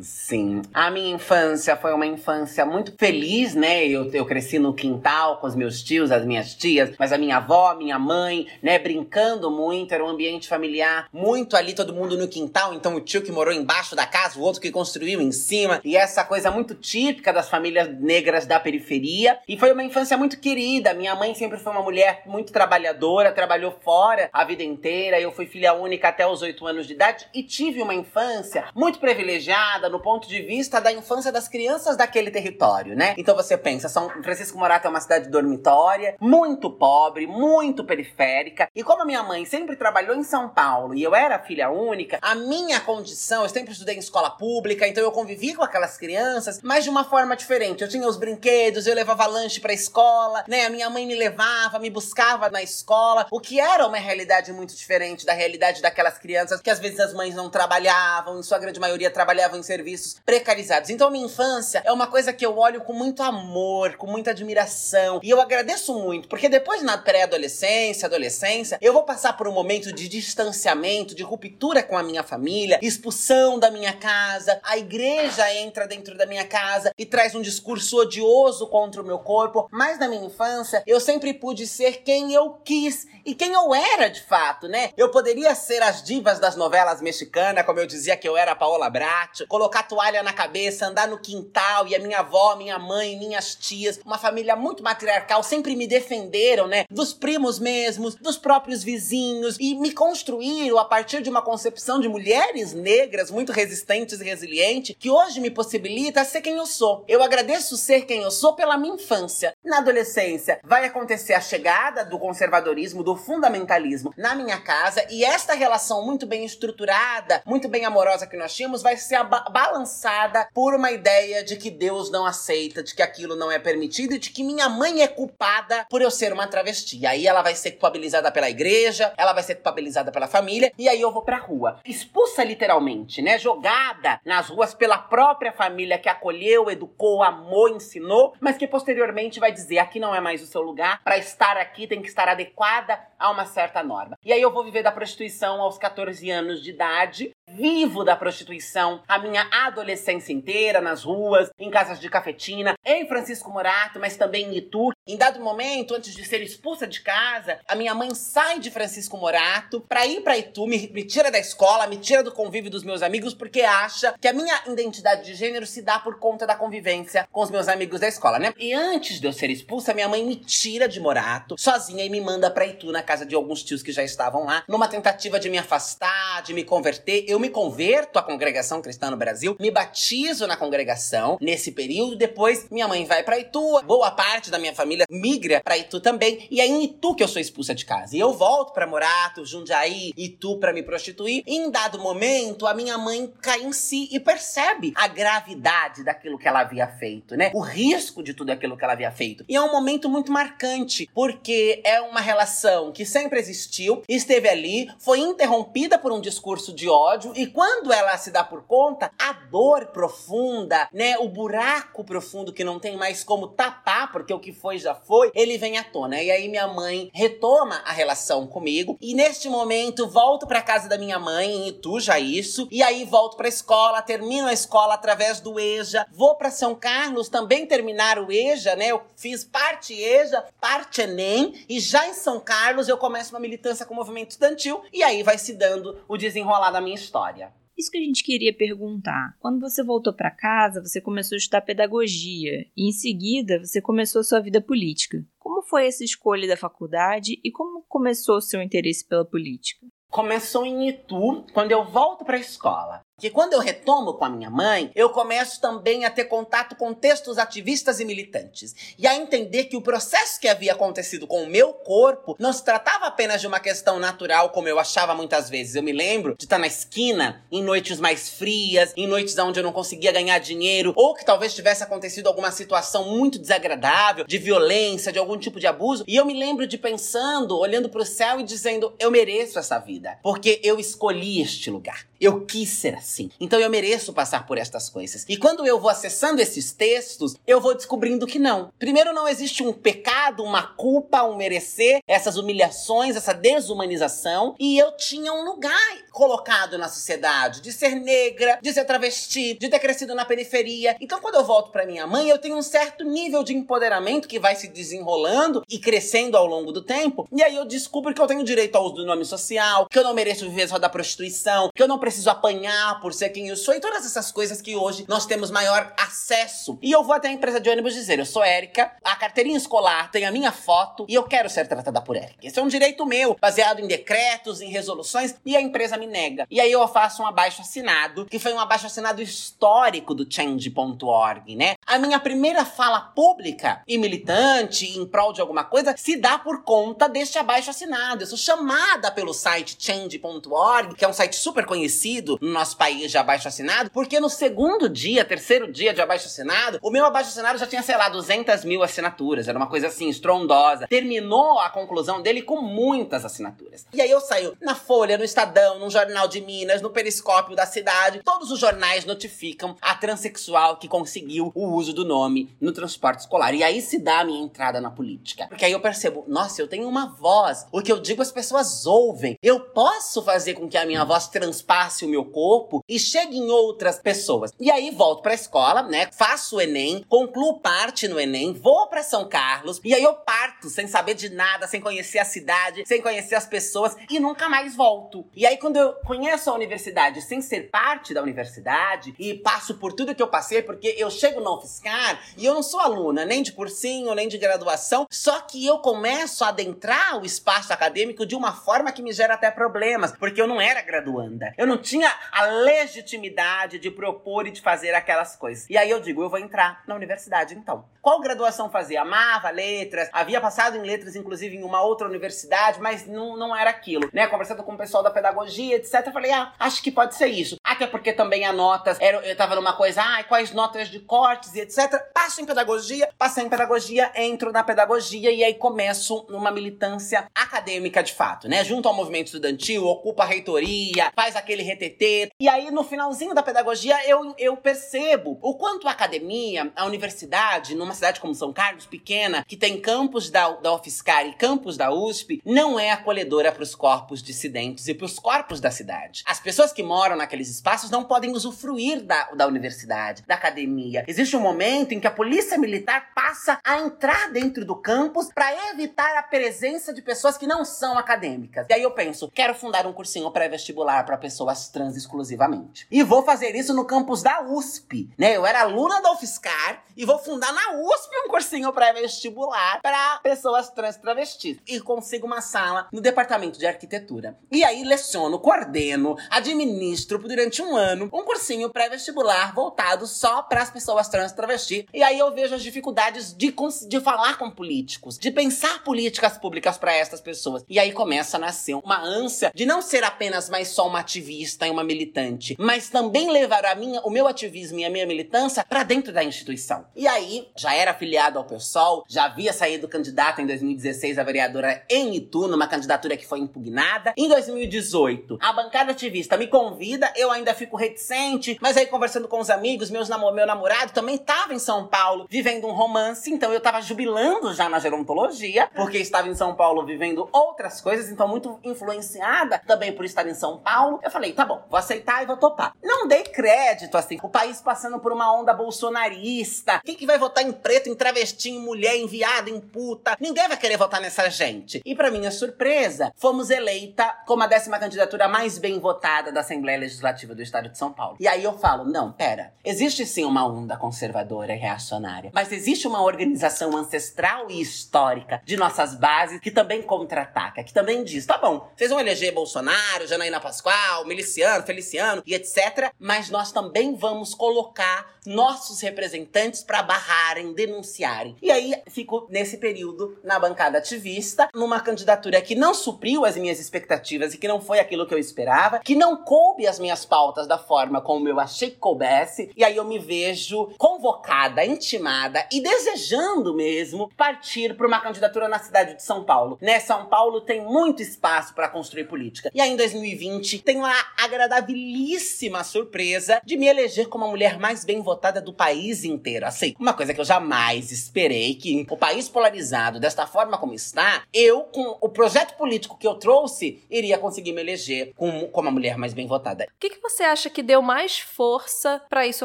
Sim. 0.00 0.62
A 0.72 0.90
minha 0.90 1.14
infância 1.14 1.76
foi 1.76 1.92
uma 1.92 2.06
infância 2.06 2.66
muito 2.66 2.94
feliz, 2.98 3.54
né? 3.54 3.86
Eu, 3.86 4.10
eu 4.12 4.26
cresci 4.26 4.58
no 4.58 4.74
quintal 4.74 5.38
com 5.38 5.46
os 5.46 5.54
meus 5.54 5.82
tios, 5.82 6.10
as 6.10 6.24
minhas 6.24 6.54
tias, 6.54 6.94
mas 6.98 7.12
a 7.12 7.18
minha 7.18 7.36
avó, 7.36 7.74
minha 7.74 7.98
mãe, 7.98 8.46
né? 8.62 8.78
Brincando 8.78 9.50
muito. 9.50 9.94
Era 9.94 10.04
um 10.04 10.08
ambiente 10.08 10.48
familiar 10.48 11.08
muito 11.12 11.56
ali, 11.56 11.74
todo 11.74 11.94
mundo 11.94 12.16
no 12.18 12.26
quintal. 12.26 12.74
Então 12.74 12.96
o 12.96 13.00
tio 13.00 13.22
que 13.22 13.30
morou 13.30 13.52
embaixo 13.52 13.94
da 13.94 14.06
casa, 14.06 14.38
o 14.38 14.42
outro 14.42 14.60
que 14.60 14.70
construiu 14.70 15.20
em 15.20 15.30
cima. 15.30 15.80
E 15.84 15.96
essa 15.96 16.24
coisa 16.24 16.50
muito 16.50 16.74
típica 16.74 17.32
das 17.32 17.48
famílias 17.48 17.88
negras 18.00 18.46
da 18.46 18.58
periferia. 18.58 19.38
E 19.46 19.56
foi 19.56 19.72
uma 19.72 19.84
infância 19.84 20.16
muito 20.16 20.40
querida. 20.40 20.92
Minha 20.92 21.14
mãe 21.14 21.34
sempre 21.34 21.58
foi 21.58 21.72
uma 21.72 21.82
mulher 21.82 22.22
muito 22.26 22.52
trabalhadora, 22.52 23.32
trabalhou 23.32 23.78
fora 23.82 24.28
a 24.32 24.44
vida 24.44 24.62
inteira. 24.62 25.20
Eu 25.20 25.30
fui 25.30 25.46
filha 25.46 25.72
única 25.72 26.08
até 26.08 26.26
os 26.26 26.42
oito 26.42 26.66
anos 26.66 26.86
de 26.86 26.94
idade 26.94 27.26
e 27.32 27.42
tive 27.42 27.80
uma 27.80 27.94
infância 27.94 28.64
muito 28.74 28.98
privilegiada 28.98 29.83
no 29.88 30.00
ponto 30.00 30.28
de 30.28 30.42
vista 30.42 30.80
da 30.80 30.92
infância 30.92 31.32
das 31.32 31.48
crianças 31.48 31.96
daquele 31.96 32.30
território, 32.30 32.96
né? 32.96 33.14
Então 33.16 33.34
você 33.34 33.56
pensa, 33.56 33.88
São 33.88 34.08
Francisco 34.22 34.58
Morato 34.58 34.86
é 34.86 34.90
uma 34.90 35.00
cidade 35.00 35.28
dormitória, 35.28 36.16
muito 36.20 36.70
pobre, 36.70 37.26
muito 37.26 37.84
periférica, 37.84 38.68
e 38.74 38.82
como 38.82 39.02
a 39.02 39.06
minha 39.06 39.22
mãe 39.22 39.44
sempre 39.44 39.76
trabalhou 39.76 40.16
em 40.16 40.22
São 40.22 40.48
Paulo 40.48 40.94
e 40.94 41.02
eu 41.02 41.14
era 41.14 41.38
filha 41.38 41.70
única, 41.70 42.18
a 42.20 42.34
minha 42.34 42.80
condição, 42.80 43.42
eu 43.42 43.48
sempre 43.48 43.72
estudei 43.72 43.96
em 43.96 43.98
escola 43.98 44.30
pública, 44.30 44.86
então 44.86 45.02
eu 45.02 45.12
convivi 45.12 45.54
com 45.54 45.62
aquelas 45.62 45.96
crianças, 45.96 46.60
mas 46.62 46.84
de 46.84 46.90
uma 46.90 47.04
forma 47.04 47.36
diferente. 47.36 47.82
Eu 47.82 47.88
tinha 47.88 48.06
os 48.06 48.16
brinquedos, 48.16 48.86
eu 48.86 48.94
levava 48.94 49.26
lanche 49.26 49.60
pra 49.60 49.72
escola, 49.72 50.44
né? 50.48 50.66
A 50.66 50.70
minha 50.70 50.90
mãe 50.90 51.06
me 51.06 51.14
levava, 51.14 51.78
me 51.78 51.90
buscava 51.90 52.48
na 52.50 52.62
escola, 52.62 53.26
o 53.30 53.40
que 53.40 53.60
era 53.60 53.86
uma 53.86 53.98
realidade 53.98 54.52
muito 54.52 54.74
diferente 54.74 55.24
da 55.24 55.32
realidade 55.32 55.82
daquelas 55.82 56.18
crianças 56.18 56.60
que 56.60 56.70
às 56.70 56.78
vezes 56.78 57.00
as 57.00 57.12
mães 57.12 57.34
não 57.34 57.50
trabalhavam, 57.50 58.38
em 58.38 58.42
sua 58.42 58.58
grande 58.58 58.80
maioria 58.80 59.10
trabalhavam 59.10 59.58
em 59.58 59.62
serviços 59.74 60.16
precarizados. 60.24 60.88
Então, 60.88 61.10
minha 61.10 61.26
infância 61.26 61.82
é 61.84 61.90
uma 61.90 62.06
coisa 62.06 62.32
que 62.32 62.46
eu 62.46 62.56
olho 62.56 62.80
com 62.82 62.92
muito 62.92 63.22
amor, 63.22 63.96
com 63.96 64.06
muita 64.06 64.30
admiração. 64.30 65.20
E 65.22 65.30
eu 65.30 65.40
agradeço 65.40 65.92
muito, 65.94 66.28
porque 66.28 66.48
depois 66.48 66.82
na 66.82 66.96
pré-adolescência, 66.96 68.06
adolescência, 68.06 68.78
eu 68.80 68.92
vou 68.92 69.02
passar 69.02 69.36
por 69.36 69.48
um 69.48 69.52
momento 69.52 69.92
de 69.92 70.08
distanciamento, 70.08 71.14
de 71.14 71.24
ruptura 71.24 71.82
com 71.82 71.98
a 71.98 72.02
minha 72.04 72.22
família, 72.22 72.78
expulsão 72.80 73.58
da 73.58 73.70
minha 73.70 73.92
casa. 73.92 74.60
A 74.62 74.78
igreja 74.78 75.52
entra 75.54 75.88
dentro 75.88 76.16
da 76.16 76.24
minha 76.24 76.46
casa 76.46 76.92
e 76.96 77.04
traz 77.04 77.34
um 77.34 77.42
discurso 77.42 77.96
odioso 77.98 78.68
contra 78.68 79.02
o 79.02 79.04
meu 79.04 79.18
corpo. 79.18 79.68
Mas 79.72 79.98
na 79.98 80.08
minha 80.08 80.24
infância, 80.24 80.84
eu 80.86 81.00
sempre 81.00 81.34
pude 81.34 81.66
ser 81.66 82.02
quem 82.04 82.32
eu 82.32 82.50
quis 82.64 83.06
e 83.26 83.34
quem 83.34 83.52
eu 83.52 83.74
era 83.74 84.08
de 84.08 84.22
fato, 84.22 84.68
né? 84.68 84.90
Eu 84.96 85.10
poderia 85.10 85.54
ser 85.54 85.82
as 85.82 86.02
divas 86.02 86.38
das 86.38 86.54
novelas 86.54 87.00
mexicanas, 87.00 87.64
como 87.64 87.80
eu 87.80 87.86
dizia 87.86 88.16
que 88.16 88.28
eu 88.28 88.36
era 88.36 88.52
a 88.52 88.56
Paola 88.56 88.88
Brat, 88.88 89.44
colocar 89.64 89.84
toalha 89.84 90.22
na 90.22 90.32
cabeça, 90.32 90.86
andar 90.86 91.08
no 91.08 91.18
quintal 91.18 91.86
e 91.88 91.94
a 91.94 91.98
minha 91.98 92.18
avó, 92.18 92.54
minha 92.54 92.78
mãe, 92.78 93.18
minhas 93.18 93.54
tias, 93.54 93.98
uma 94.04 94.18
família 94.18 94.54
muito 94.54 94.82
matriarcal, 94.82 95.42
sempre 95.42 95.74
me 95.74 95.86
defenderam, 95.86 96.66
né? 96.66 96.84
Dos 96.90 97.14
primos 97.14 97.58
mesmos, 97.58 98.14
dos 98.14 98.36
próprios 98.36 98.84
vizinhos 98.84 99.56
e 99.58 99.74
me 99.74 99.92
construíram 99.92 100.78
a 100.78 100.84
partir 100.84 101.22
de 101.22 101.30
uma 101.30 101.40
concepção 101.40 101.98
de 101.98 102.10
mulheres 102.10 102.74
negras 102.74 103.30
muito 103.30 103.52
resistentes 103.52 104.20
e 104.20 104.24
resilientes 104.24 104.96
que 104.98 105.08
hoje 105.08 105.40
me 105.40 105.50
possibilita 105.50 106.24
ser 106.24 106.42
quem 106.42 106.56
eu 106.56 106.66
sou. 106.66 107.02
Eu 107.08 107.22
agradeço 107.22 107.78
ser 107.78 108.02
quem 108.02 108.20
eu 108.20 108.30
sou 108.30 108.54
pela 108.54 108.76
minha 108.76 108.96
infância. 108.96 109.54
Na 109.64 109.78
adolescência 109.78 110.60
vai 110.62 110.84
acontecer 110.84 111.32
a 111.32 111.40
chegada 111.40 112.04
do 112.04 112.18
conservadorismo, 112.18 113.02
do 113.02 113.16
fundamentalismo 113.16 114.12
na 114.18 114.34
minha 114.34 114.60
casa 114.60 115.06
e 115.08 115.24
esta 115.24 115.54
relação 115.54 116.04
muito 116.04 116.26
bem 116.26 116.44
estruturada, 116.44 117.42
muito 117.46 117.66
bem 117.66 117.86
amorosa 117.86 118.26
que 118.26 118.36
nós 118.36 118.54
tínhamos 118.54 118.82
vai 118.82 118.98
ser 118.98 119.14
balançada 119.54 120.48
por 120.52 120.74
uma 120.74 120.90
ideia 120.90 121.44
de 121.44 121.54
que 121.54 121.70
Deus 121.70 122.10
não 122.10 122.26
aceita, 122.26 122.82
de 122.82 122.92
que 122.92 123.00
aquilo 123.00 123.36
não 123.36 123.52
é 123.52 123.58
permitido 123.60 124.14
e 124.14 124.18
de 124.18 124.30
que 124.30 124.42
minha 124.42 124.68
mãe 124.68 125.00
é 125.00 125.06
culpada 125.06 125.86
por 125.88 126.02
eu 126.02 126.10
ser 126.10 126.32
uma 126.32 126.48
travesti. 126.48 126.98
E 126.98 127.06
aí 127.06 127.24
ela 127.24 127.40
vai 127.40 127.54
ser 127.54 127.70
culpabilizada 127.70 128.32
pela 128.32 128.50
igreja, 128.50 129.14
ela 129.16 129.32
vai 129.32 129.44
ser 129.44 129.54
culpabilizada 129.54 130.10
pela 130.10 130.26
família, 130.26 130.72
e 130.76 130.88
aí 130.88 131.00
eu 131.00 131.12
vou 131.12 131.22
pra 131.22 131.38
rua. 131.38 131.78
Expulsa 131.84 132.42
literalmente, 132.42 133.22
né? 133.22 133.38
Jogada 133.38 134.20
nas 134.24 134.48
ruas 134.48 134.74
pela 134.74 134.98
própria 134.98 135.52
família 135.52 135.98
que 135.98 136.08
acolheu, 136.08 136.68
educou, 136.68 137.22
amou, 137.22 137.68
ensinou, 137.68 138.34
mas 138.40 138.56
que 138.56 138.66
posteriormente 138.66 139.38
vai 139.38 139.52
dizer: 139.52 139.78
aqui 139.78 140.00
não 140.00 140.12
é 140.12 140.20
mais 140.20 140.42
o 140.42 140.46
seu 140.46 140.62
lugar, 140.62 141.00
para 141.04 141.16
estar 141.16 141.56
aqui 141.58 141.86
tem 141.86 142.02
que 142.02 142.08
estar 142.08 142.28
adequada 142.28 142.98
a 143.24 143.30
uma 143.30 143.46
certa 143.46 143.82
norma. 143.82 144.18
E 144.22 144.34
aí 144.34 144.42
eu 144.42 144.52
vou 144.52 144.62
viver 144.62 144.82
da 144.82 144.92
prostituição 144.92 145.62
aos 145.62 145.78
14 145.78 146.30
anos 146.30 146.62
de 146.62 146.70
idade, 146.70 147.30
vivo 147.48 148.04
da 148.04 148.14
prostituição 148.14 149.02
a 149.08 149.18
minha 149.18 149.48
adolescência 149.50 150.30
inteira, 150.30 150.78
nas 150.82 151.04
ruas, 151.04 151.50
em 151.58 151.70
casas 151.70 151.98
de 151.98 152.10
cafetina, 152.10 152.74
em 152.84 153.08
Francisco 153.08 153.50
Morato, 153.50 153.98
mas 153.98 154.18
também 154.18 154.48
em 154.48 154.58
Itu. 154.58 154.92
Em 155.06 155.18
dado 155.18 155.38
momento, 155.38 155.94
antes 155.94 156.14
de 156.14 156.24
ser 156.24 156.40
expulsa 156.40 156.86
de 156.86 157.02
casa, 157.02 157.58
a 157.68 157.74
minha 157.74 157.94
mãe 157.94 158.14
sai 158.14 158.58
de 158.58 158.70
Francisco 158.70 159.18
Morato 159.18 159.82
para 159.82 160.06
ir 160.06 160.22
para 160.22 160.38
Itu, 160.38 160.66
me, 160.66 160.88
me 160.94 161.04
tira 161.04 161.30
da 161.30 161.38
escola, 161.38 161.86
me 161.86 161.98
tira 161.98 162.22
do 162.22 162.32
convívio 162.32 162.70
dos 162.70 162.82
meus 162.82 163.02
amigos, 163.02 163.34
porque 163.34 163.60
acha 163.60 164.14
que 164.18 164.26
a 164.26 164.32
minha 164.32 164.62
identidade 164.66 165.26
de 165.26 165.34
gênero 165.34 165.66
se 165.66 165.82
dá 165.82 165.98
por 165.98 166.18
conta 166.18 166.46
da 166.46 166.56
convivência 166.56 167.28
com 167.30 167.42
os 167.42 167.50
meus 167.50 167.68
amigos 167.68 168.00
da 168.00 168.08
escola, 168.08 168.38
né? 168.38 168.54
E 168.56 168.72
antes 168.72 169.20
de 169.20 169.26
eu 169.26 169.32
ser 169.34 169.50
expulsa, 169.50 169.92
minha 169.92 170.08
mãe 170.08 170.24
me 170.24 170.36
tira 170.36 170.88
de 170.88 170.98
Morato, 170.98 171.54
sozinha, 171.58 172.02
e 172.02 172.08
me 172.08 172.22
manda 172.22 172.50
pra 172.50 172.64
Itu, 172.64 172.90
na 172.90 173.02
casa 173.02 173.26
de 173.26 173.34
alguns 173.34 173.62
tios 173.62 173.82
que 173.82 173.92
já 173.92 174.02
estavam 174.02 174.46
lá, 174.46 174.64
numa 174.66 174.88
tentativa 174.88 175.38
de 175.38 175.50
me 175.50 175.58
afastar, 175.58 176.42
de 176.44 176.54
me 176.54 176.64
converter. 176.64 177.26
Eu 177.28 177.38
me 177.38 177.50
converto 177.50 178.18
à 178.18 178.22
congregação 178.22 178.80
cristã 178.80 179.10
no 179.10 179.18
Brasil, 179.18 179.54
me 179.60 179.70
batizo 179.70 180.46
na 180.46 180.56
congregação 180.56 181.36
nesse 181.42 181.72
período, 181.72 182.16
depois 182.16 182.70
minha 182.70 182.88
mãe 182.88 183.04
vai 183.04 183.22
pra 183.22 183.38
Itu, 183.38 183.82
boa 183.82 184.10
parte 184.10 184.50
da 184.50 184.58
minha 184.58 184.74
família 184.74 184.93
migra 185.10 185.60
pra 185.62 185.76
Itu 185.76 186.00
também, 186.00 186.46
e 186.50 186.60
é 186.60 186.66
em 186.66 186.84
Itu 186.84 187.14
que 187.14 187.22
eu 187.22 187.28
sou 187.28 187.40
expulsa 187.40 187.74
de 187.74 187.84
casa. 187.84 188.16
E 188.16 188.20
eu 188.20 188.32
volto 188.32 188.72
pra 188.72 188.86
Morato, 188.86 189.44
Jundiaí, 189.44 190.12
Itu 190.16 190.58
pra 190.58 190.72
me 190.72 190.82
prostituir. 190.82 191.42
E 191.46 191.56
em 191.56 191.70
dado 191.70 191.98
momento, 191.98 192.66
a 192.66 192.74
minha 192.74 192.96
mãe 192.98 193.32
cai 193.40 193.62
em 193.62 193.72
si 193.72 194.08
e 194.12 194.20
percebe 194.20 194.92
a 194.94 195.08
gravidade 195.08 196.04
daquilo 196.04 196.38
que 196.38 196.48
ela 196.48 196.60
havia 196.60 196.86
feito, 196.86 197.36
né? 197.36 197.50
O 197.54 197.60
risco 197.60 198.22
de 198.22 198.34
tudo 198.34 198.50
aquilo 198.50 198.76
que 198.76 198.84
ela 198.84 198.92
havia 198.92 199.10
feito. 199.10 199.44
E 199.48 199.56
é 199.56 199.60
um 199.60 199.72
momento 199.72 200.08
muito 200.08 200.32
marcante, 200.32 201.08
porque 201.14 201.80
é 201.84 202.00
uma 202.00 202.20
relação 202.20 202.92
que 202.92 203.04
sempre 203.04 203.38
existiu, 203.38 204.02
esteve 204.08 204.48
ali, 204.48 204.88
foi 204.98 205.20
interrompida 205.20 205.98
por 205.98 206.12
um 206.12 206.20
discurso 206.20 206.72
de 206.72 206.88
ódio, 206.88 207.32
e 207.36 207.46
quando 207.46 207.92
ela 207.92 208.16
se 208.16 208.30
dá 208.30 208.44
por 208.44 208.62
conta, 208.62 209.10
a 209.18 209.32
dor 209.32 209.86
profunda, 209.86 210.88
né? 210.92 211.16
O 211.18 211.28
buraco 211.28 212.04
profundo 212.04 212.52
que 212.52 212.64
não 212.64 212.78
tem 212.78 212.96
mais 212.96 213.24
como 213.24 213.48
tapar, 213.48 214.10
porque 214.12 214.32
o 214.32 214.40
que 214.40 214.52
foi 214.52 214.78
já 214.84 214.94
foi, 214.94 215.30
ele 215.34 215.58
vem 215.58 215.78
à 215.78 215.84
tona. 215.84 216.22
E 216.22 216.30
aí 216.30 216.48
minha 216.48 216.66
mãe 216.66 217.10
retoma 217.12 217.82
a 217.84 217.92
relação 217.92 218.46
comigo, 218.46 218.96
e 219.00 219.14
neste 219.14 219.48
momento 219.48 220.08
volto 220.08 220.46
para 220.46 220.62
casa 220.62 220.88
da 220.88 220.98
minha 220.98 221.18
mãe 221.18 221.50
em 221.50 221.68
Itu, 221.68 221.98
já 221.98 222.18
isso, 222.18 222.68
e 222.70 222.82
aí 222.82 223.04
volto 223.04 223.36
para 223.36 223.48
escola, 223.48 224.02
termino 224.02 224.46
a 224.46 224.52
escola 224.52 224.94
através 224.94 225.40
do 225.40 225.58
EJA, 225.58 226.06
vou 226.12 226.36
para 226.36 226.50
São 226.50 226.74
Carlos 226.74 227.28
também 227.28 227.66
terminar 227.66 228.18
o 228.18 228.30
EJA, 228.30 228.76
né? 228.76 228.88
Eu 228.88 229.02
fiz 229.16 229.44
parte 229.44 229.94
EJA, 229.94 230.44
parte 230.60 231.02
ENEM, 231.02 231.64
e 231.68 231.80
já 231.80 232.06
em 232.06 232.14
São 232.14 232.38
Carlos 232.38 232.88
eu 232.88 232.98
começo 232.98 233.34
uma 233.34 233.40
militância 233.40 233.86
com 233.86 233.94
o 233.94 233.96
movimento 233.96 234.30
estudantil, 234.30 234.82
e 234.92 235.02
aí 235.02 235.22
vai 235.22 235.38
se 235.38 235.54
dando 235.54 236.02
o 236.06 236.16
desenrolar 236.16 236.70
da 236.70 236.80
minha 236.80 236.94
história. 236.94 237.52
Isso 237.76 237.90
que 237.90 237.98
a 237.98 238.00
gente 238.00 238.22
queria 238.22 238.56
perguntar. 238.56 239.36
Quando 239.40 239.60
você 239.60 239.82
voltou 239.82 240.12
para 240.12 240.30
casa, 240.30 240.80
você 240.80 241.00
começou 241.00 241.34
a 241.34 241.38
estudar 241.38 241.60
pedagogia 241.62 242.66
e 242.76 242.88
em 242.88 242.92
seguida 242.92 243.58
você 243.58 243.80
começou 243.80 244.20
a 244.20 244.24
sua 244.24 244.40
vida 244.40 244.60
política. 244.60 245.24
Como 245.38 245.62
foi 245.62 245.86
essa 245.86 246.04
escolha 246.04 246.46
da 246.46 246.56
faculdade 246.56 247.40
e 247.42 247.50
como 247.50 247.84
começou 247.88 248.36
o 248.36 248.40
seu 248.40 248.62
interesse 248.62 249.06
pela 249.06 249.24
política? 249.24 249.86
Começou 250.08 250.64
em 250.64 250.88
Itu, 250.88 251.44
quando 251.52 251.72
eu 251.72 251.84
volto 251.84 252.24
para 252.24 252.36
a 252.36 252.40
escola. 252.40 253.00
Que 253.16 253.30
quando 253.30 253.52
eu 253.52 253.60
retomo 253.60 254.14
com 254.14 254.24
a 254.24 254.28
minha 254.28 254.50
mãe, 254.50 254.90
eu 254.92 255.08
começo 255.08 255.60
também 255.60 256.04
a 256.04 256.10
ter 256.10 256.24
contato 256.24 256.74
com 256.74 256.92
textos 256.92 257.38
ativistas 257.38 258.00
e 258.00 258.04
militantes. 258.04 258.74
E 258.98 259.06
a 259.06 259.14
entender 259.14 259.64
que 259.64 259.76
o 259.76 259.80
processo 259.80 260.40
que 260.40 260.48
havia 260.48 260.72
acontecido 260.72 261.24
com 261.24 261.44
o 261.44 261.46
meu 261.46 261.72
corpo 261.72 262.34
não 262.40 262.52
se 262.52 262.64
tratava 262.64 263.06
apenas 263.06 263.40
de 263.40 263.46
uma 263.46 263.60
questão 263.60 264.00
natural, 264.00 264.50
como 264.50 264.66
eu 264.66 264.80
achava 264.80 265.14
muitas 265.14 265.48
vezes. 265.48 265.76
Eu 265.76 265.82
me 265.82 265.92
lembro 265.92 266.34
de 266.36 266.44
estar 266.44 266.58
na 266.58 266.66
esquina, 266.66 267.46
em 267.52 267.62
noites 267.62 268.00
mais 268.00 268.28
frias, 268.30 268.92
em 268.96 269.06
noites 269.06 269.38
onde 269.38 269.60
eu 269.60 269.64
não 269.64 269.72
conseguia 269.72 270.10
ganhar 270.10 270.40
dinheiro, 270.40 270.92
ou 270.96 271.14
que 271.14 271.24
talvez 271.24 271.54
tivesse 271.54 271.84
acontecido 271.84 272.26
alguma 272.26 272.50
situação 272.50 273.04
muito 273.04 273.38
desagradável, 273.38 274.24
de 274.26 274.38
violência, 274.38 275.12
de 275.12 275.20
algum 275.20 275.38
tipo 275.38 275.60
de 275.60 275.68
abuso. 275.68 276.04
E 276.08 276.16
eu 276.16 276.26
me 276.26 276.34
lembro 276.34 276.66
de 276.66 276.76
pensando, 276.76 277.56
olhando 277.56 277.88
para 277.88 278.02
o 278.02 278.04
céu 278.04 278.40
e 278.40 278.42
dizendo: 278.42 278.92
eu 278.98 279.10
mereço 279.10 279.56
essa 279.56 279.78
vida, 279.78 280.18
porque 280.20 280.60
eu 280.64 280.80
escolhi 280.80 281.40
este 281.40 281.70
lugar. 281.70 282.06
Eu 282.20 282.44
quis 282.44 282.70
ser 282.70 282.96
assim. 282.96 283.03
Então 283.40 283.58
eu 283.60 283.70
mereço 283.70 284.12
passar 284.12 284.46
por 284.46 284.58
estas 284.58 284.88
coisas. 284.88 285.24
E 285.28 285.36
quando 285.36 285.66
eu 285.66 285.78
vou 285.78 285.90
acessando 285.90 286.40
esses 286.40 286.72
textos, 286.72 287.36
eu 287.46 287.60
vou 287.60 287.74
descobrindo 287.74 288.26
que 288.26 288.38
não. 288.38 288.72
Primeiro, 288.78 289.12
não 289.12 289.28
existe 289.28 289.62
um 289.62 289.72
pecado, 289.72 290.42
uma 290.42 290.62
culpa, 290.62 291.22
um 291.24 291.36
merecer, 291.36 292.00
essas 292.06 292.36
humilhações, 292.36 293.16
essa 293.16 293.32
desumanização. 293.32 294.54
E 294.58 294.78
eu 294.78 294.96
tinha 294.96 295.32
um 295.32 295.44
lugar 295.44 296.04
colocado 296.10 296.78
na 296.78 296.88
sociedade 296.88 297.60
de 297.60 297.72
ser 297.72 297.96
negra, 297.96 298.58
de 298.62 298.72
ser 298.72 298.84
travesti, 298.84 299.54
de 299.54 299.68
ter 299.68 299.78
crescido 299.78 300.14
na 300.14 300.24
periferia. 300.24 300.96
Então, 301.00 301.20
quando 301.20 301.34
eu 301.34 301.44
volto 301.44 301.70
para 301.70 301.86
minha 301.86 302.06
mãe, 302.06 302.28
eu 302.28 302.38
tenho 302.38 302.56
um 302.56 302.62
certo 302.62 303.04
nível 303.04 303.42
de 303.42 303.54
empoderamento 303.54 304.28
que 304.28 304.38
vai 304.38 304.54
se 304.54 304.68
desenrolando 304.68 305.62
e 305.68 305.78
crescendo 305.78 306.36
ao 306.36 306.46
longo 306.46 306.72
do 306.72 306.82
tempo. 306.82 307.28
E 307.32 307.42
aí 307.42 307.56
eu 307.56 307.64
descubro 307.64 308.14
que 308.14 308.20
eu 308.20 308.26
tenho 308.26 308.44
direito 308.44 308.76
ao 308.76 308.84
uso 308.84 308.94
do 308.94 309.06
nome 309.06 309.24
social, 309.24 309.86
que 309.90 309.98
eu 309.98 310.04
não 310.04 310.14
mereço 310.14 310.48
viver 310.48 310.68
só 310.68 310.78
da 310.78 310.88
prostituição, 310.88 311.68
que 311.74 311.82
eu 311.82 311.88
não 311.88 311.98
preciso 311.98 312.30
apanhar 312.30 312.93
por 313.00 313.12
ser 313.12 313.30
quem 313.30 313.48
eu 313.48 313.56
sou 313.56 313.74
e 313.74 313.80
todas 313.80 314.04
essas 314.06 314.30
coisas 314.30 314.60
que 314.60 314.76
hoje 314.76 315.04
nós 315.08 315.26
temos 315.26 315.50
maior 315.50 315.92
acesso. 315.98 316.78
E 316.82 316.90
eu 316.90 317.02
vou 317.02 317.14
até 317.14 317.28
a 317.28 317.32
empresa 317.32 317.60
de 317.60 317.68
ônibus 317.68 317.94
dizer: 317.94 318.18
eu 318.18 318.26
sou 318.26 318.42
Érica, 318.42 318.92
a 319.02 319.16
carteirinha 319.16 319.56
escolar 319.56 320.10
tem 320.10 320.24
a 320.24 320.30
minha 320.30 320.52
foto 320.52 321.06
e 321.08 321.14
eu 321.14 321.24
quero 321.24 321.48
ser 321.48 321.66
tratada 321.66 322.00
por 322.00 322.16
Érica. 322.16 322.38
Esse 322.42 322.58
é 322.58 322.62
um 322.62 322.68
direito 322.68 323.04
meu, 323.06 323.36
baseado 323.40 323.80
em 323.80 323.86
decretos, 323.86 324.60
em 324.60 324.70
resoluções, 324.70 325.34
e 325.44 325.56
a 325.56 325.60
empresa 325.60 325.96
me 325.96 326.06
nega. 326.06 326.46
E 326.50 326.60
aí 326.60 326.70
eu 326.70 326.86
faço 326.88 327.22
um 327.22 327.26
abaixo 327.26 327.60
assinado, 327.60 328.26
que 328.26 328.38
foi 328.38 328.52
um 328.52 328.60
abaixo 328.60 328.86
assinado 328.86 329.22
histórico 329.22 330.14
do 330.14 330.26
change.org, 330.30 331.56
né? 331.56 331.74
A 331.86 331.98
minha 331.98 332.20
primeira 332.20 332.64
fala 332.64 333.00
pública 333.00 333.82
e 333.86 333.98
militante 333.98 334.98
em 334.98 335.06
prol 335.06 335.32
de 335.32 335.40
alguma 335.40 335.64
coisa 335.64 335.94
se 335.96 336.16
dá 336.16 336.38
por 336.38 336.62
conta 336.62 337.08
deste 337.08 337.38
abaixo 337.38 337.70
assinado. 337.70 338.22
Eu 338.22 338.26
sou 338.26 338.38
chamada 338.38 339.10
pelo 339.10 339.32
site 339.32 339.76
change.org, 339.78 340.94
que 340.94 341.04
é 341.04 341.08
um 341.08 341.12
site 341.12 341.36
super 341.36 341.66
conhecido 341.66 342.38
no 342.40 342.52
nosso 342.52 342.76
país 342.76 342.83
de 342.92 343.16
abaixo 343.16 343.48
assinado, 343.48 343.90
porque 343.90 344.20
no 344.20 344.28
segundo 344.28 344.88
dia, 344.88 345.24
terceiro 345.24 345.70
dia 345.70 345.94
de 345.94 346.02
abaixo 346.02 346.26
assinado, 346.26 346.78
o 346.82 346.90
meu 346.90 347.04
abaixo 347.04 347.30
assinado 347.30 347.58
já 347.58 347.66
tinha, 347.66 347.82
sei 347.82 347.96
lá, 347.96 348.08
200 348.08 348.64
mil 348.64 348.82
assinaturas. 348.82 349.48
Era 349.48 349.58
uma 349.58 349.66
coisa 349.66 349.86
assim, 349.86 350.08
estrondosa. 350.08 350.86
Terminou 350.86 351.58
a 351.60 351.70
conclusão 351.70 352.20
dele 352.20 352.42
com 352.42 352.60
muitas 352.60 353.24
assinaturas. 353.24 353.86
E 353.92 354.00
aí 354.00 354.10
eu 354.10 354.20
saio 354.20 354.56
na 354.60 354.74
Folha, 354.74 355.16
no 355.16 355.24
Estadão, 355.24 355.78
no 355.78 355.88
Jornal 355.88 356.28
de 356.28 356.40
Minas, 356.42 356.82
no 356.82 356.90
Periscópio 356.90 357.56
da 357.56 357.64
cidade. 357.64 358.20
Todos 358.22 358.50
os 358.50 358.60
jornais 358.60 359.04
notificam 359.04 359.76
a 359.80 359.94
transexual 359.94 360.76
que 360.76 360.86
conseguiu 360.86 361.50
o 361.54 361.68
uso 361.68 361.92
do 361.92 362.04
nome 362.04 362.54
no 362.60 362.72
transporte 362.72 363.20
escolar. 363.20 363.54
E 363.54 363.62
aí 363.62 363.80
se 363.80 363.98
dá 363.98 364.20
a 364.20 364.24
minha 364.24 364.42
entrada 364.42 364.80
na 364.80 364.90
política. 364.90 365.46
Porque 365.48 365.64
aí 365.64 365.72
eu 365.72 365.80
percebo, 365.80 366.24
nossa, 366.28 366.60
eu 366.60 366.68
tenho 366.68 366.88
uma 366.88 367.06
voz. 367.06 367.66
O 367.72 367.80
que 367.80 367.90
eu 367.90 367.98
digo 367.98 368.20
as 368.20 368.32
pessoas 368.32 368.84
ouvem. 368.84 369.36
Eu 369.42 369.60
posso 369.60 370.22
fazer 370.22 370.54
com 370.54 370.68
que 370.68 370.76
a 370.76 370.84
minha 370.84 371.04
voz 371.04 371.28
transpasse 371.28 372.04
o 372.04 372.08
meu 372.08 372.24
corpo 372.24 372.73
e 372.88 372.98
chegue 372.98 373.36
em 373.36 373.50
outras 373.50 373.98
pessoas. 373.98 374.52
E 374.58 374.70
aí 374.70 374.90
volto 374.90 375.22
pra 375.22 375.34
escola, 375.34 375.82
né? 375.82 376.08
Faço 376.12 376.56
o 376.56 376.60
Enem, 376.60 377.04
concluo 377.08 377.60
parte 377.60 378.08
no 378.08 378.18
Enem, 378.18 378.52
vou 378.52 378.86
para 378.86 379.02
São 379.02 379.28
Carlos 379.28 379.80
e 379.84 379.94
aí 379.94 380.02
eu 380.02 380.14
parto 380.14 380.68
sem 380.68 380.86
saber 380.86 381.14
de 381.14 381.28
nada, 381.28 381.66
sem 381.66 381.80
conhecer 381.80 382.18
a 382.18 382.24
cidade, 382.24 382.84
sem 382.86 383.00
conhecer 383.00 383.34
as 383.34 383.46
pessoas 383.46 383.96
e 384.10 384.18
nunca 384.18 384.48
mais 384.48 384.74
volto. 384.74 385.26
E 385.34 385.46
aí 385.46 385.56
quando 385.56 385.76
eu 385.76 385.92
conheço 386.04 386.50
a 386.50 386.54
universidade 386.54 387.22
sem 387.22 387.40
ser 387.40 387.70
parte 387.70 388.14
da 388.14 388.22
universidade 388.22 389.14
e 389.18 389.34
passo 389.34 389.74
por 389.74 389.92
tudo 389.92 390.14
que 390.14 390.22
eu 390.22 390.28
passei, 390.28 390.62
porque 390.62 390.94
eu 390.96 391.10
chego 391.10 391.40
no 391.40 391.56
UFSCar 391.56 392.20
e 392.36 392.44
eu 392.44 392.54
não 392.54 392.62
sou 392.62 392.80
aluna 392.80 393.24
nem 393.24 393.42
de 393.42 393.52
cursinho, 393.52 394.14
nem 394.14 394.28
de 394.28 394.38
graduação, 394.38 395.06
só 395.10 395.40
que 395.40 395.64
eu 395.64 395.78
começo 395.78 396.44
a 396.44 396.48
adentrar 396.48 397.20
o 397.20 397.24
espaço 397.24 397.72
acadêmico 397.72 398.26
de 398.26 398.34
uma 398.34 398.52
forma 398.52 398.92
que 398.92 399.02
me 399.02 399.12
gera 399.12 399.34
até 399.34 399.50
problemas, 399.50 400.12
porque 400.12 400.40
eu 400.40 400.46
não 400.46 400.60
era 400.60 400.82
graduanda. 400.82 401.52
Eu 401.56 401.66
não 401.66 401.78
tinha 401.78 402.12
a 402.32 402.46
legitimidade 402.64 403.78
de 403.78 403.90
propor 403.90 404.46
e 404.46 404.50
de 404.50 404.60
fazer 404.60 404.94
aquelas 404.94 405.36
coisas. 405.36 405.68
E 405.68 405.76
aí 405.76 405.90
eu 405.90 406.00
digo, 406.00 406.22
eu 406.22 406.30
vou 406.30 406.38
entrar 406.38 406.82
na 406.86 406.94
universidade 406.94 407.54
então. 407.54 407.84
Qual 408.00 408.20
graduação 408.20 408.70
fazer? 408.70 408.96
Amava 408.96 409.50
letras, 409.50 410.10
havia 410.12 410.40
passado 410.40 410.76
em 410.76 410.82
letras, 410.82 411.16
inclusive, 411.16 411.56
em 411.56 411.62
uma 411.62 411.82
outra 411.82 412.06
universidade, 412.06 412.80
mas 412.80 413.06
não, 413.06 413.36
não 413.36 413.56
era 413.56 413.70
aquilo, 413.70 414.10
né? 414.12 414.26
Conversando 414.26 414.62
com 414.62 414.74
o 414.74 414.78
pessoal 414.78 415.02
da 415.02 415.10
pedagogia, 415.10 415.76
etc. 415.76 416.06
Eu 416.06 416.12
falei, 416.12 416.30
ah, 416.30 416.52
acho 416.58 416.82
que 416.82 416.90
pode 416.90 417.14
ser 417.14 417.28
isso. 417.28 417.56
Até 417.74 417.86
porque 417.86 418.12
também 418.12 418.44
a 418.44 418.52
notas, 418.52 418.96
era, 419.00 419.18
eu 419.26 419.36
tava 419.36 419.54
numa 419.56 419.72
coisa, 419.72 420.00
ai, 420.00 420.22
ah, 420.22 420.24
quais 420.24 420.52
notas 420.52 420.88
de 420.88 421.00
cortes 421.00 421.54
e 421.54 421.60
etc. 421.60 422.00
Passo 422.14 422.40
em 422.40 422.46
pedagogia, 422.46 423.08
passei 423.18 423.44
em 423.44 423.48
pedagogia, 423.48 424.10
entro 424.14 424.52
na 424.52 424.62
pedagogia 424.62 425.30
e 425.30 425.42
aí 425.42 425.54
começo 425.54 426.26
numa 426.28 426.50
militância 426.50 427.26
acadêmica 427.34 428.02
de 428.02 428.12
fato, 428.12 428.48
né? 428.48 428.64
Junto 428.64 428.88
ao 428.88 428.94
movimento 428.94 429.26
estudantil, 429.26 429.84
ocupa 429.84 430.22
a 430.22 430.26
reitoria, 430.26 431.12
faz 431.14 431.36
aquele 431.36 431.62
retetê. 431.62 432.30
E 432.38 432.48
aí 432.48 432.70
no 432.70 432.84
finalzinho 432.84 433.34
da 433.34 433.42
pedagogia 433.42 433.96
eu, 434.08 434.34
eu 434.38 434.56
percebo 434.56 435.38
o 435.42 435.54
quanto 435.54 435.88
a 435.88 435.90
academia, 435.90 436.72
a 436.76 436.86
universidade, 436.86 437.74
numa 437.74 437.94
cidade 437.94 438.20
como 438.20 438.34
São 438.34 438.52
Carlos, 438.52 438.86
pequena, 438.86 439.44
que 439.46 439.56
tem 439.56 439.80
campus 439.80 440.30
da, 440.30 440.48
da 440.50 440.74
UFSCar 440.74 441.26
e 441.26 441.34
campus 441.34 441.76
da 441.76 441.92
USP, 441.92 442.40
não 442.44 442.78
é 442.78 442.90
acolhedora 442.90 443.50
para 443.50 443.62
os 443.62 443.74
corpos 443.74 444.22
dissidentes 444.22 444.86
e 444.86 444.94
para 444.94 445.06
os 445.06 445.18
corpos 445.18 445.60
da 445.60 445.70
cidade. 445.70 446.22
As 446.24 446.38
pessoas 446.38 446.72
que 446.72 446.82
moram 446.82 447.16
naqueles 447.16 447.50
espaços 447.50 447.63
não 447.90 448.04
podem 448.04 448.30
usufruir 448.32 449.02
da, 449.02 449.30
da 449.32 449.46
universidade, 449.46 450.22
da 450.26 450.34
academia. 450.34 451.04
Existe 451.06 451.36
um 451.36 451.40
momento 451.40 451.92
em 451.92 452.00
que 452.00 452.06
a 452.06 452.10
polícia 452.10 452.58
militar 452.58 453.12
passa 453.14 453.58
a 453.64 453.78
entrar 453.78 454.30
dentro 454.30 454.64
do 454.64 454.76
campus 454.76 455.30
para 455.34 455.70
evitar 455.70 456.16
a 456.16 456.22
presença 456.22 456.92
de 456.92 457.00
pessoas 457.00 457.38
que 457.38 457.46
não 457.46 457.64
são 457.64 457.98
acadêmicas. 457.98 458.66
E 458.68 458.72
aí 458.72 458.82
eu 458.82 458.90
penso, 458.90 459.30
quero 459.34 459.54
fundar 459.54 459.86
um 459.86 459.92
cursinho 459.92 460.30
pré-vestibular 460.30 461.04
para 461.04 461.16
pessoas 461.16 461.68
trans 461.68 461.96
exclusivamente. 461.96 462.86
E 462.90 463.02
vou 463.02 463.22
fazer 463.22 463.54
isso 463.54 463.74
no 463.74 463.84
campus 463.84 464.22
da 464.22 464.42
USP, 464.42 465.10
né? 465.18 465.36
Eu 465.36 465.46
era 465.46 465.62
aluna 465.62 466.00
da 466.00 466.12
UFSCar 466.12 466.84
e 466.96 467.04
vou 467.04 467.18
fundar 467.18 467.52
na 467.52 467.80
USP 467.80 468.16
um 468.24 468.28
cursinho 468.28 468.72
pré-vestibular 468.72 469.80
para 469.82 470.18
pessoas 470.22 470.70
trans 470.70 470.96
travestis. 470.96 471.58
E 471.66 471.80
consigo 471.80 472.26
uma 472.26 472.40
sala 472.40 472.88
no 472.92 473.00
departamento 473.00 473.58
de 473.58 473.66
arquitetura. 473.66 474.38
E 474.50 474.62
aí 474.64 474.84
leciono, 474.84 475.38
coordeno, 475.38 476.16
administro 476.30 477.18
durante 477.18 477.53
um 477.62 477.76
ano 477.76 478.08
um 478.12 478.24
cursinho 478.24 478.70
pré-vestibular 478.70 479.54
voltado 479.54 480.06
só 480.06 480.42
para 480.42 480.62
as 480.62 480.70
pessoas 480.70 481.08
trans 481.08 481.32
travestis. 481.32 481.84
E 481.92 482.02
aí 482.02 482.18
eu 482.18 482.32
vejo 482.34 482.54
as 482.54 482.62
dificuldades 482.62 483.34
de, 483.34 483.54
de 483.88 484.00
falar 484.00 484.38
com 484.38 484.50
políticos, 484.50 485.18
de 485.18 485.30
pensar 485.30 485.82
políticas 485.82 486.38
públicas 486.38 486.78
para 486.78 486.94
essas 486.94 487.20
pessoas. 487.20 487.64
E 487.68 487.78
aí 487.78 487.92
começa 487.92 488.36
a 488.36 488.40
nascer 488.40 488.74
uma 488.74 489.00
ânsia 489.00 489.50
de 489.54 489.66
não 489.66 489.82
ser 489.82 490.04
apenas 490.04 490.48
mais 490.48 490.68
só 490.68 490.86
uma 490.86 491.00
ativista 491.00 491.66
e 491.66 491.70
uma 491.70 491.84
militante, 491.84 492.56
mas 492.58 492.88
também 492.88 493.30
levar 493.30 493.64
a 493.64 493.74
minha, 493.74 494.00
o 494.00 494.10
meu 494.10 494.26
ativismo 494.26 494.78
e 494.78 494.84
a 494.84 494.90
minha 494.90 495.06
militância 495.06 495.64
para 495.68 495.82
dentro 495.82 496.12
da 496.12 496.24
instituição. 496.24 496.86
E 496.94 497.06
aí, 497.06 497.48
já 497.56 497.74
era 497.74 497.90
afiliado 497.90 498.38
ao 498.38 498.44
PSOL, 498.44 499.04
já 499.08 499.24
havia 499.24 499.52
saído 499.52 499.88
candidato 499.88 500.40
em 500.40 500.46
2016 500.46 501.18
a 501.18 501.22
vereadora 501.22 501.84
em 501.90 502.14
Itu, 502.16 502.48
numa 502.48 502.66
candidatura 502.66 503.16
que 503.16 503.26
foi 503.26 503.40
impugnada. 503.40 504.14
Em 504.16 504.28
2018, 504.28 505.38
a 505.40 505.52
bancada 505.52 505.92
ativista 505.92 506.36
me 506.36 506.46
convida, 506.46 507.12
eu 507.16 507.30
ainda 507.30 507.43
fico 507.52 507.76
reticente, 507.76 508.56
mas 508.60 508.76
aí 508.76 508.86
conversando 508.86 509.28
com 509.28 509.40
os 509.40 509.50
amigos, 509.50 509.90
meus 509.90 510.08
meu 510.08 510.46
namorado 510.46 510.92
também 510.92 511.16
estava 511.16 511.52
em 511.52 511.58
São 511.58 511.86
Paulo 511.86 512.26
vivendo 512.30 512.66
um 512.66 512.72
romance, 512.72 513.30
então 513.30 513.50
eu 513.52 513.58
estava 513.58 513.82
jubilando 513.82 514.54
já 514.54 514.68
na 514.68 514.78
gerontologia, 514.78 515.68
porque 515.74 515.98
estava 515.98 516.28
em 516.28 516.34
São 516.34 516.54
Paulo 516.54 516.86
vivendo 516.86 517.28
outras 517.32 517.80
coisas, 517.80 518.08
então 518.08 518.28
muito 518.28 518.58
influenciada 518.62 519.60
também 519.66 519.92
por 519.92 520.04
estar 520.04 520.26
em 520.26 520.34
São 520.34 520.58
Paulo. 520.58 521.00
Eu 521.02 521.10
falei, 521.10 521.32
tá 521.32 521.44
bom, 521.44 521.62
vou 521.68 521.78
aceitar 521.78 522.22
e 522.22 522.26
vou 522.26 522.36
topar. 522.36 522.74
Não 522.82 523.08
dei 523.08 523.24
crédito, 523.24 523.96
assim, 523.96 524.18
o 524.22 524.28
país 524.28 524.60
passando 524.60 524.98
por 525.00 525.12
uma 525.12 525.34
onda 525.34 525.52
bolsonarista. 525.52 526.80
Quem 526.84 526.94
que 526.94 527.06
vai 527.06 527.18
votar 527.18 527.44
em 527.44 527.52
preto, 527.52 527.88
em 527.88 527.94
travesti, 527.94 528.50
em 528.50 528.60
mulher, 528.60 528.96
em 528.96 529.06
viado, 529.06 529.48
em 529.48 529.60
puta? 529.60 530.16
Ninguém 530.20 530.48
vai 530.48 530.56
querer 530.56 530.76
votar 530.76 531.00
nessa 531.00 531.28
gente. 531.28 531.80
E 531.84 531.94
para 531.94 532.10
minha 532.10 532.30
surpresa, 532.30 533.12
fomos 533.16 533.50
eleita 533.50 534.04
como 534.26 534.42
a 534.42 534.46
décima 534.46 534.78
candidatura 534.78 535.28
mais 535.28 535.58
bem 535.58 535.78
votada 535.78 536.30
da 536.30 536.40
Assembleia 536.40 536.78
Legislativa 536.78 537.33
do 537.34 537.42
Estado 537.42 537.68
de 537.68 537.78
São 537.78 537.92
Paulo. 537.92 538.16
E 538.20 538.28
aí 538.28 538.42
eu 538.44 538.56
falo, 538.58 538.84
não, 538.84 539.12
pera, 539.12 539.52
existe 539.64 540.06
sim 540.06 540.24
uma 540.24 540.46
onda 540.46 540.76
conservadora 540.76 541.54
e 541.54 541.58
reacionária, 541.58 542.30
mas 542.34 542.52
existe 542.52 542.86
uma 542.86 543.02
organização 543.02 543.76
ancestral 543.76 544.50
e 544.50 544.60
histórica 544.60 545.42
de 545.44 545.56
nossas 545.56 545.94
bases 545.94 546.40
que 546.40 546.50
também 546.50 546.82
contra-ataca, 546.82 547.64
que 547.64 547.72
também 547.72 548.04
diz, 548.04 548.26
tá 548.26 548.38
bom, 548.38 548.68
vocês 548.76 548.90
vão 548.90 549.00
eleger 549.00 549.32
Bolsonaro, 549.32 550.06
Janaína 550.06 550.40
Pascoal, 550.40 551.06
Miliciano, 551.06 551.64
Feliciano 551.64 552.22
e 552.26 552.34
etc, 552.34 552.92
mas 552.98 553.30
nós 553.30 553.52
também 553.52 553.94
vamos 553.94 554.34
colocar 554.34 555.14
nossos 555.26 555.80
representantes 555.80 556.62
para 556.62 556.82
barrarem, 556.82 557.54
denunciarem. 557.54 558.36
E 558.42 558.50
aí 558.50 558.74
fico 558.88 559.26
nesse 559.30 559.56
período 559.56 560.18
na 560.22 560.38
bancada 560.38 560.78
ativista, 560.78 561.48
numa 561.54 561.80
candidatura 561.80 562.40
que 562.40 562.54
não 562.54 562.74
supriu 562.74 563.24
as 563.24 563.36
minhas 563.36 563.58
expectativas 563.58 564.34
e 564.34 564.38
que 564.38 564.48
não 564.48 564.60
foi 564.60 564.78
aquilo 564.78 565.06
que 565.06 565.14
eu 565.14 565.18
esperava, 565.18 565.78
que 565.78 565.94
não 565.94 566.16
coube 566.16 566.66
as 566.66 566.78
minhas 566.78 567.04
pautas 567.04 567.23
da 567.32 567.58
forma 567.58 568.00
como 568.00 568.28
eu 568.28 568.38
achei 568.38 568.70
que 568.70 568.76
coubesse. 568.76 569.50
E 569.56 569.64
aí 569.64 569.76
eu 569.76 569.84
me 569.84 569.98
vejo 569.98 570.70
convocada, 570.78 571.64
intimada 571.64 572.46
e 572.52 572.60
desejando 572.60 573.54
mesmo 573.54 574.10
partir 574.16 574.76
para 574.76 574.86
uma 574.86 575.00
candidatura 575.00 575.48
na 575.48 575.58
cidade 575.58 575.94
de 575.94 576.02
São 576.02 576.24
Paulo. 576.24 576.58
Né, 576.60 576.80
São 576.80 577.06
Paulo 577.06 577.40
tem 577.40 577.60
muito 577.60 578.02
espaço 578.02 578.54
para 578.54 578.68
construir 578.68 579.04
política. 579.04 579.50
E 579.54 579.60
aí 579.60 579.70
em 579.70 579.76
2020 579.76 580.60
tenho 580.60 580.84
a 580.84 580.94
agradabilíssima 581.18 582.62
surpresa 582.64 583.40
de 583.44 583.56
me 583.56 583.66
eleger 583.66 584.08
como 584.08 584.24
a 584.24 584.28
mulher 584.28 584.58
mais 584.58 584.84
bem 584.84 585.00
votada 585.00 585.40
do 585.40 585.52
país 585.52 586.04
inteiro. 586.04 586.46
Assim, 586.46 586.74
uma 586.78 586.92
coisa 586.92 587.14
que 587.14 587.20
eu 587.20 587.24
jamais 587.24 587.90
esperei 587.90 588.54
que 588.54 588.86
o 588.90 588.96
país 588.96 589.28
polarizado 589.28 590.00
desta 590.00 590.26
forma 590.26 590.58
como 590.58 590.74
está, 590.74 591.24
eu 591.32 591.62
com 591.62 591.96
o 592.00 592.08
projeto 592.08 592.56
político 592.56 592.98
que 592.98 593.06
eu 593.06 593.14
trouxe 593.14 593.82
iria 593.90 594.18
conseguir 594.18 594.52
me 594.52 594.60
eleger 594.60 595.12
como, 595.14 595.48
como 595.48 595.68
a 595.68 595.72
mulher 595.72 595.96
mais 595.96 596.12
bem 596.12 596.26
votada. 596.26 596.64
O 596.64 596.78
que, 596.78 596.90
que 596.90 597.00
você 597.00 597.13
acha 597.22 597.48
que 597.48 597.62
deu 597.62 597.80
mais 597.80 598.18
força 598.18 599.02
para 599.08 599.26
isso 599.26 599.44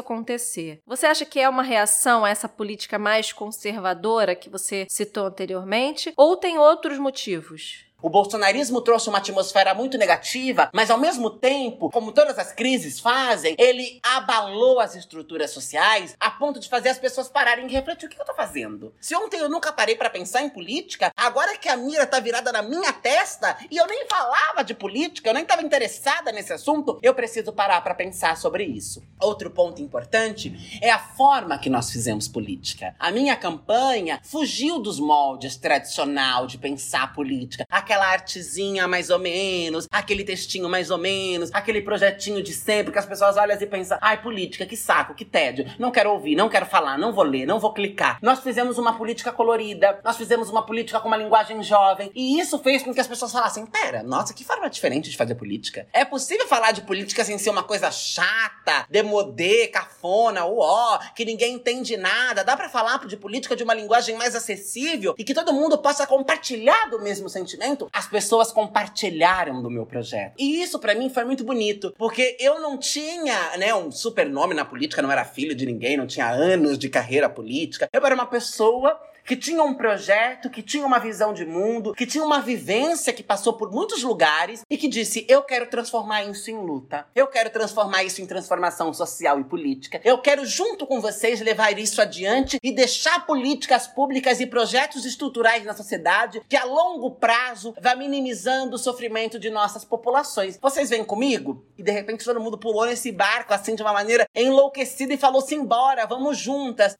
acontecer? 0.00 0.80
Você 0.86 1.06
acha 1.06 1.24
que 1.24 1.38
é 1.38 1.48
uma 1.48 1.62
reação 1.62 2.24
a 2.24 2.30
essa 2.30 2.48
política 2.48 2.98
mais 2.98 3.32
conservadora 3.32 4.34
que 4.34 4.50
você 4.50 4.86
citou 4.88 5.26
anteriormente? 5.26 6.12
Ou 6.16 6.36
tem 6.36 6.58
outros 6.58 6.98
motivos? 6.98 7.89
O 8.02 8.08
bolsonarismo 8.08 8.80
trouxe 8.80 9.10
uma 9.10 9.18
atmosfera 9.18 9.74
muito 9.74 9.98
negativa, 9.98 10.70
mas 10.72 10.90
ao 10.90 10.98
mesmo 10.98 11.28
tempo, 11.28 11.90
como 11.90 12.12
todas 12.12 12.38
as 12.38 12.50
crises 12.50 12.98
fazem, 12.98 13.54
ele 13.58 14.00
abalou 14.02 14.80
as 14.80 14.94
estruturas 14.94 15.50
sociais 15.50 16.16
a 16.18 16.30
ponto 16.30 16.58
de 16.58 16.68
fazer 16.68 16.88
as 16.88 16.98
pessoas 16.98 17.28
pararem 17.28 17.66
e 17.66 17.72
refletir 17.72 18.06
o 18.06 18.08
que 18.08 18.18
eu 18.18 18.24
tô 18.24 18.32
fazendo. 18.32 18.94
Se 18.98 19.14
ontem 19.14 19.38
eu 19.38 19.50
nunca 19.50 19.70
parei 19.70 19.96
para 19.96 20.08
pensar 20.08 20.42
em 20.42 20.48
política, 20.48 21.12
agora 21.14 21.58
que 21.58 21.68
a 21.68 21.76
mira 21.76 22.06
tá 22.06 22.18
virada 22.20 22.50
na 22.50 22.62
minha 22.62 22.90
testa 22.90 23.58
e 23.70 23.76
eu 23.76 23.86
nem 23.86 24.06
falava 24.08 24.64
de 24.64 24.72
política, 24.72 25.28
eu 25.28 25.34
nem 25.34 25.44
tava 25.44 25.62
interessada 25.62 26.32
nesse 26.32 26.54
assunto, 26.54 26.98
eu 27.02 27.14
preciso 27.14 27.52
parar 27.52 27.82
para 27.82 27.94
pensar 27.94 28.38
sobre 28.38 28.64
isso. 28.64 29.02
Outro 29.20 29.50
ponto 29.50 29.82
importante 29.82 30.80
é 30.80 30.90
a 30.90 30.98
forma 30.98 31.58
que 31.58 31.68
nós 31.68 31.90
fizemos 31.90 32.26
política. 32.26 32.94
A 32.98 33.10
minha 33.10 33.36
campanha 33.36 34.20
fugiu 34.22 34.78
dos 34.78 34.98
moldes 34.98 35.56
tradicional 35.56 36.46
de 36.46 36.56
pensar 36.56 37.12
política 37.12 37.66
aquela 37.90 38.06
artezinha 38.06 38.86
mais 38.86 39.10
ou 39.10 39.18
menos, 39.18 39.88
aquele 39.90 40.22
textinho 40.22 40.68
mais 40.68 40.90
ou 40.90 40.98
menos, 40.98 41.50
aquele 41.52 41.82
projetinho 41.82 42.40
de 42.40 42.52
sempre 42.52 42.92
que 42.92 42.98
as 42.98 43.06
pessoas 43.06 43.36
olham 43.36 43.56
e 43.60 43.66
pensam: 43.66 43.98
ai, 44.00 44.22
política, 44.22 44.64
que 44.64 44.76
saco, 44.76 45.14
que 45.14 45.24
tédio. 45.24 45.66
Não 45.76 45.90
quero 45.90 46.12
ouvir, 46.12 46.36
não 46.36 46.48
quero 46.48 46.66
falar, 46.66 46.96
não 46.96 47.12
vou 47.12 47.24
ler, 47.24 47.46
não 47.46 47.58
vou 47.58 47.74
clicar. 47.74 48.18
Nós 48.22 48.38
fizemos 48.40 48.78
uma 48.78 48.96
política 48.96 49.32
colorida, 49.32 49.98
nós 50.04 50.16
fizemos 50.16 50.48
uma 50.48 50.64
política 50.64 51.00
com 51.00 51.08
uma 51.08 51.16
linguagem 51.16 51.60
jovem, 51.64 52.12
e 52.14 52.38
isso 52.38 52.60
fez 52.60 52.84
com 52.84 52.94
que 52.94 53.00
as 53.00 53.08
pessoas 53.08 53.32
falassem: 53.32 53.66
pera, 53.66 54.04
nossa, 54.04 54.32
que 54.32 54.44
forma 54.44 54.70
diferente 54.70 55.10
de 55.10 55.16
fazer 55.16 55.34
política. 55.34 55.88
É 55.92 56.04
possível 56.04 56.46
falar 56.46 56.70
de 56.70 56.82
política 56.82 57.24
sem 57.24 57.38
ser 57.38 57.50
uma 57.50 57.64
coisa 57.64 57.90
chata, 57.90 58.86
demodê, 58.88 59.66
cafona, 59.66 60.44
uó, 60.44 60.98
que 61.16 61.24
ninguém 61.24 61.54
entende 61.54 61.96
nada. 61.96 62.44
Dá 62.44 62.56
para 62.56 62.68
falar 62.68 63.04
de 63.04 63.16
política 63.16 63.56
de 63.56 63.64
uma 63.64 63.74
linguagem 63.74 64.16
mais 64.16 64.36
acessível 64.36 65.14
e 65.18 65.24
que 65.24 65.34
todo 65.34 65.52
mundo 65.52 65.76
possa 65.78 66.06
compartilhar 66.06 66.88
do 66.88 67.00
mesmo 67.00 67.28
sentimento? 67.28 67.79
As 67.92 68.06
pessoas 68.06 68.52
compartilharam 68.52 69.62
do 69.62 69.70
meu 69.70 69.86
projeto. 69.86 70.34
E 70.38 70.62
isso 70.62 70.78
para 70.78 70.94
mim 70.94 71.08
foi 71.08 71.24
muito 71.24 71.44
bonito, 71.44 71.94
porque 71.96 72.36
eu 72.40 72.60
não 72.60 72.76
tinha, 72.76 73.56
né, 73.56 73.74
um 73.74 73.90
super 73.90 74.28
nome 74.28 74.54
na 74.54 74.64
política, 74.64 75.02
não 75.02 75.10
era 75.12 75.24
filho 75.24 75.54
de 75.54 75.66
ninguém, 75.66 75.96
não 75.96 76.06
tinha 76.06 76.30
anos 76.30 76.78
de 76.78 76.88
carreira 76.88 77.28
política. 77.28 77.88
Eu 77.92 78.04
era 78.04 78.14
uma 78.14 78.26
pessoa 78.26 79.00
que 79.24 79.36
tinha 79.36 79.62
um 79.62 79.74
projeto, 79.74 80.50
que 80.50 80.62
tinha 80.62 80.86
uma 80.86 80.98
visão 80.98 81.32
de 81.32 81.44
mundo, 81.44 81.94
que 81.94 82.06
tinha 82.06 82.24
uma 82.24 82.40
vivência 82.40 83.12
que 83.12 83.22
passou 83.22 83.54
por 83.54 83.70
muitos 83.70 84.02
lugares 84.02 84.62
e 84.68 84.76
que 84.76 84.88
disse: 84.88 85.26
eu 85.28 85.42
quero 85.42 85.66
transformar 85.66 86.24
isso 86.24 86.50
em 86.50 86.56
luta. 86.56 87.06
Eu 87.14 87.26
quero 87.26 87.50
transformar 87.50 88.04
isso 88.04 88.20
em 88.20 88.26
transformação 88.26 88.92
social 88.92 89.40
e 89.40 89.44
política. 89.44 90.00
Eu 90.04 90.18
quero, 90.18 90.44
junto 90.44 90.86
com 90.86 91.00
vocês, 91.00 91.40
levar 91.40 91.78
isso 91.78 92.00
adiante 92.00 92.58
e 92.62 92.72
deixar 92.72 93.26
políticas 93.26 93.86
públicas 93.86 94.40
e 94.40 94.46
projetos 94.46 95.04
estruturais 95.04 95.64
na 95.64 95.74
sociedade 95.74 96.42
que, 96.48 96.56
a 96.56 96.64
longo 96.64 97.12
prazo, 97.12 97.74
vá 97.80 97.94
minimizando 97.94 98.76
o 98.76 98.78
sofrimento 98.78 99.38
de 99.38 99.50
nossas 99.50 99.84
populações. 99.84 100.58
Vocês 100.60 100.90
vêm 100.90 101.04
comigo? 101.04 101.64
E 101.76 101.82
de 101.82 101.90
repente 101.90 102.24
todo 102.24 102.40
mundo 102.40 102.58
pulou 102.58 102.86
nesse 102.86 103.12
barco 103.12 103.54
assim 103.54 103.74
de 103.74 103.82
uma 103.82 103.92
maneira 103.92 104.26
enlouquecida 104.34 105.14
e 105.14 105.18
falou: 105.18 105.40
simbora, 105.40 106.06
vamos 106.06 106.38
juntas. 106.38 106.96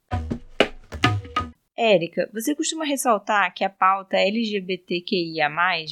Érica, 1.80 2.28
você 2.30 2.54
costuma 2.54 2.84
ressaltar 2.84 3.54
que 3.54 3.64
a 3.64 3.70
pauta 3.70 4.18
LGBTQIA+, 4.18 5.49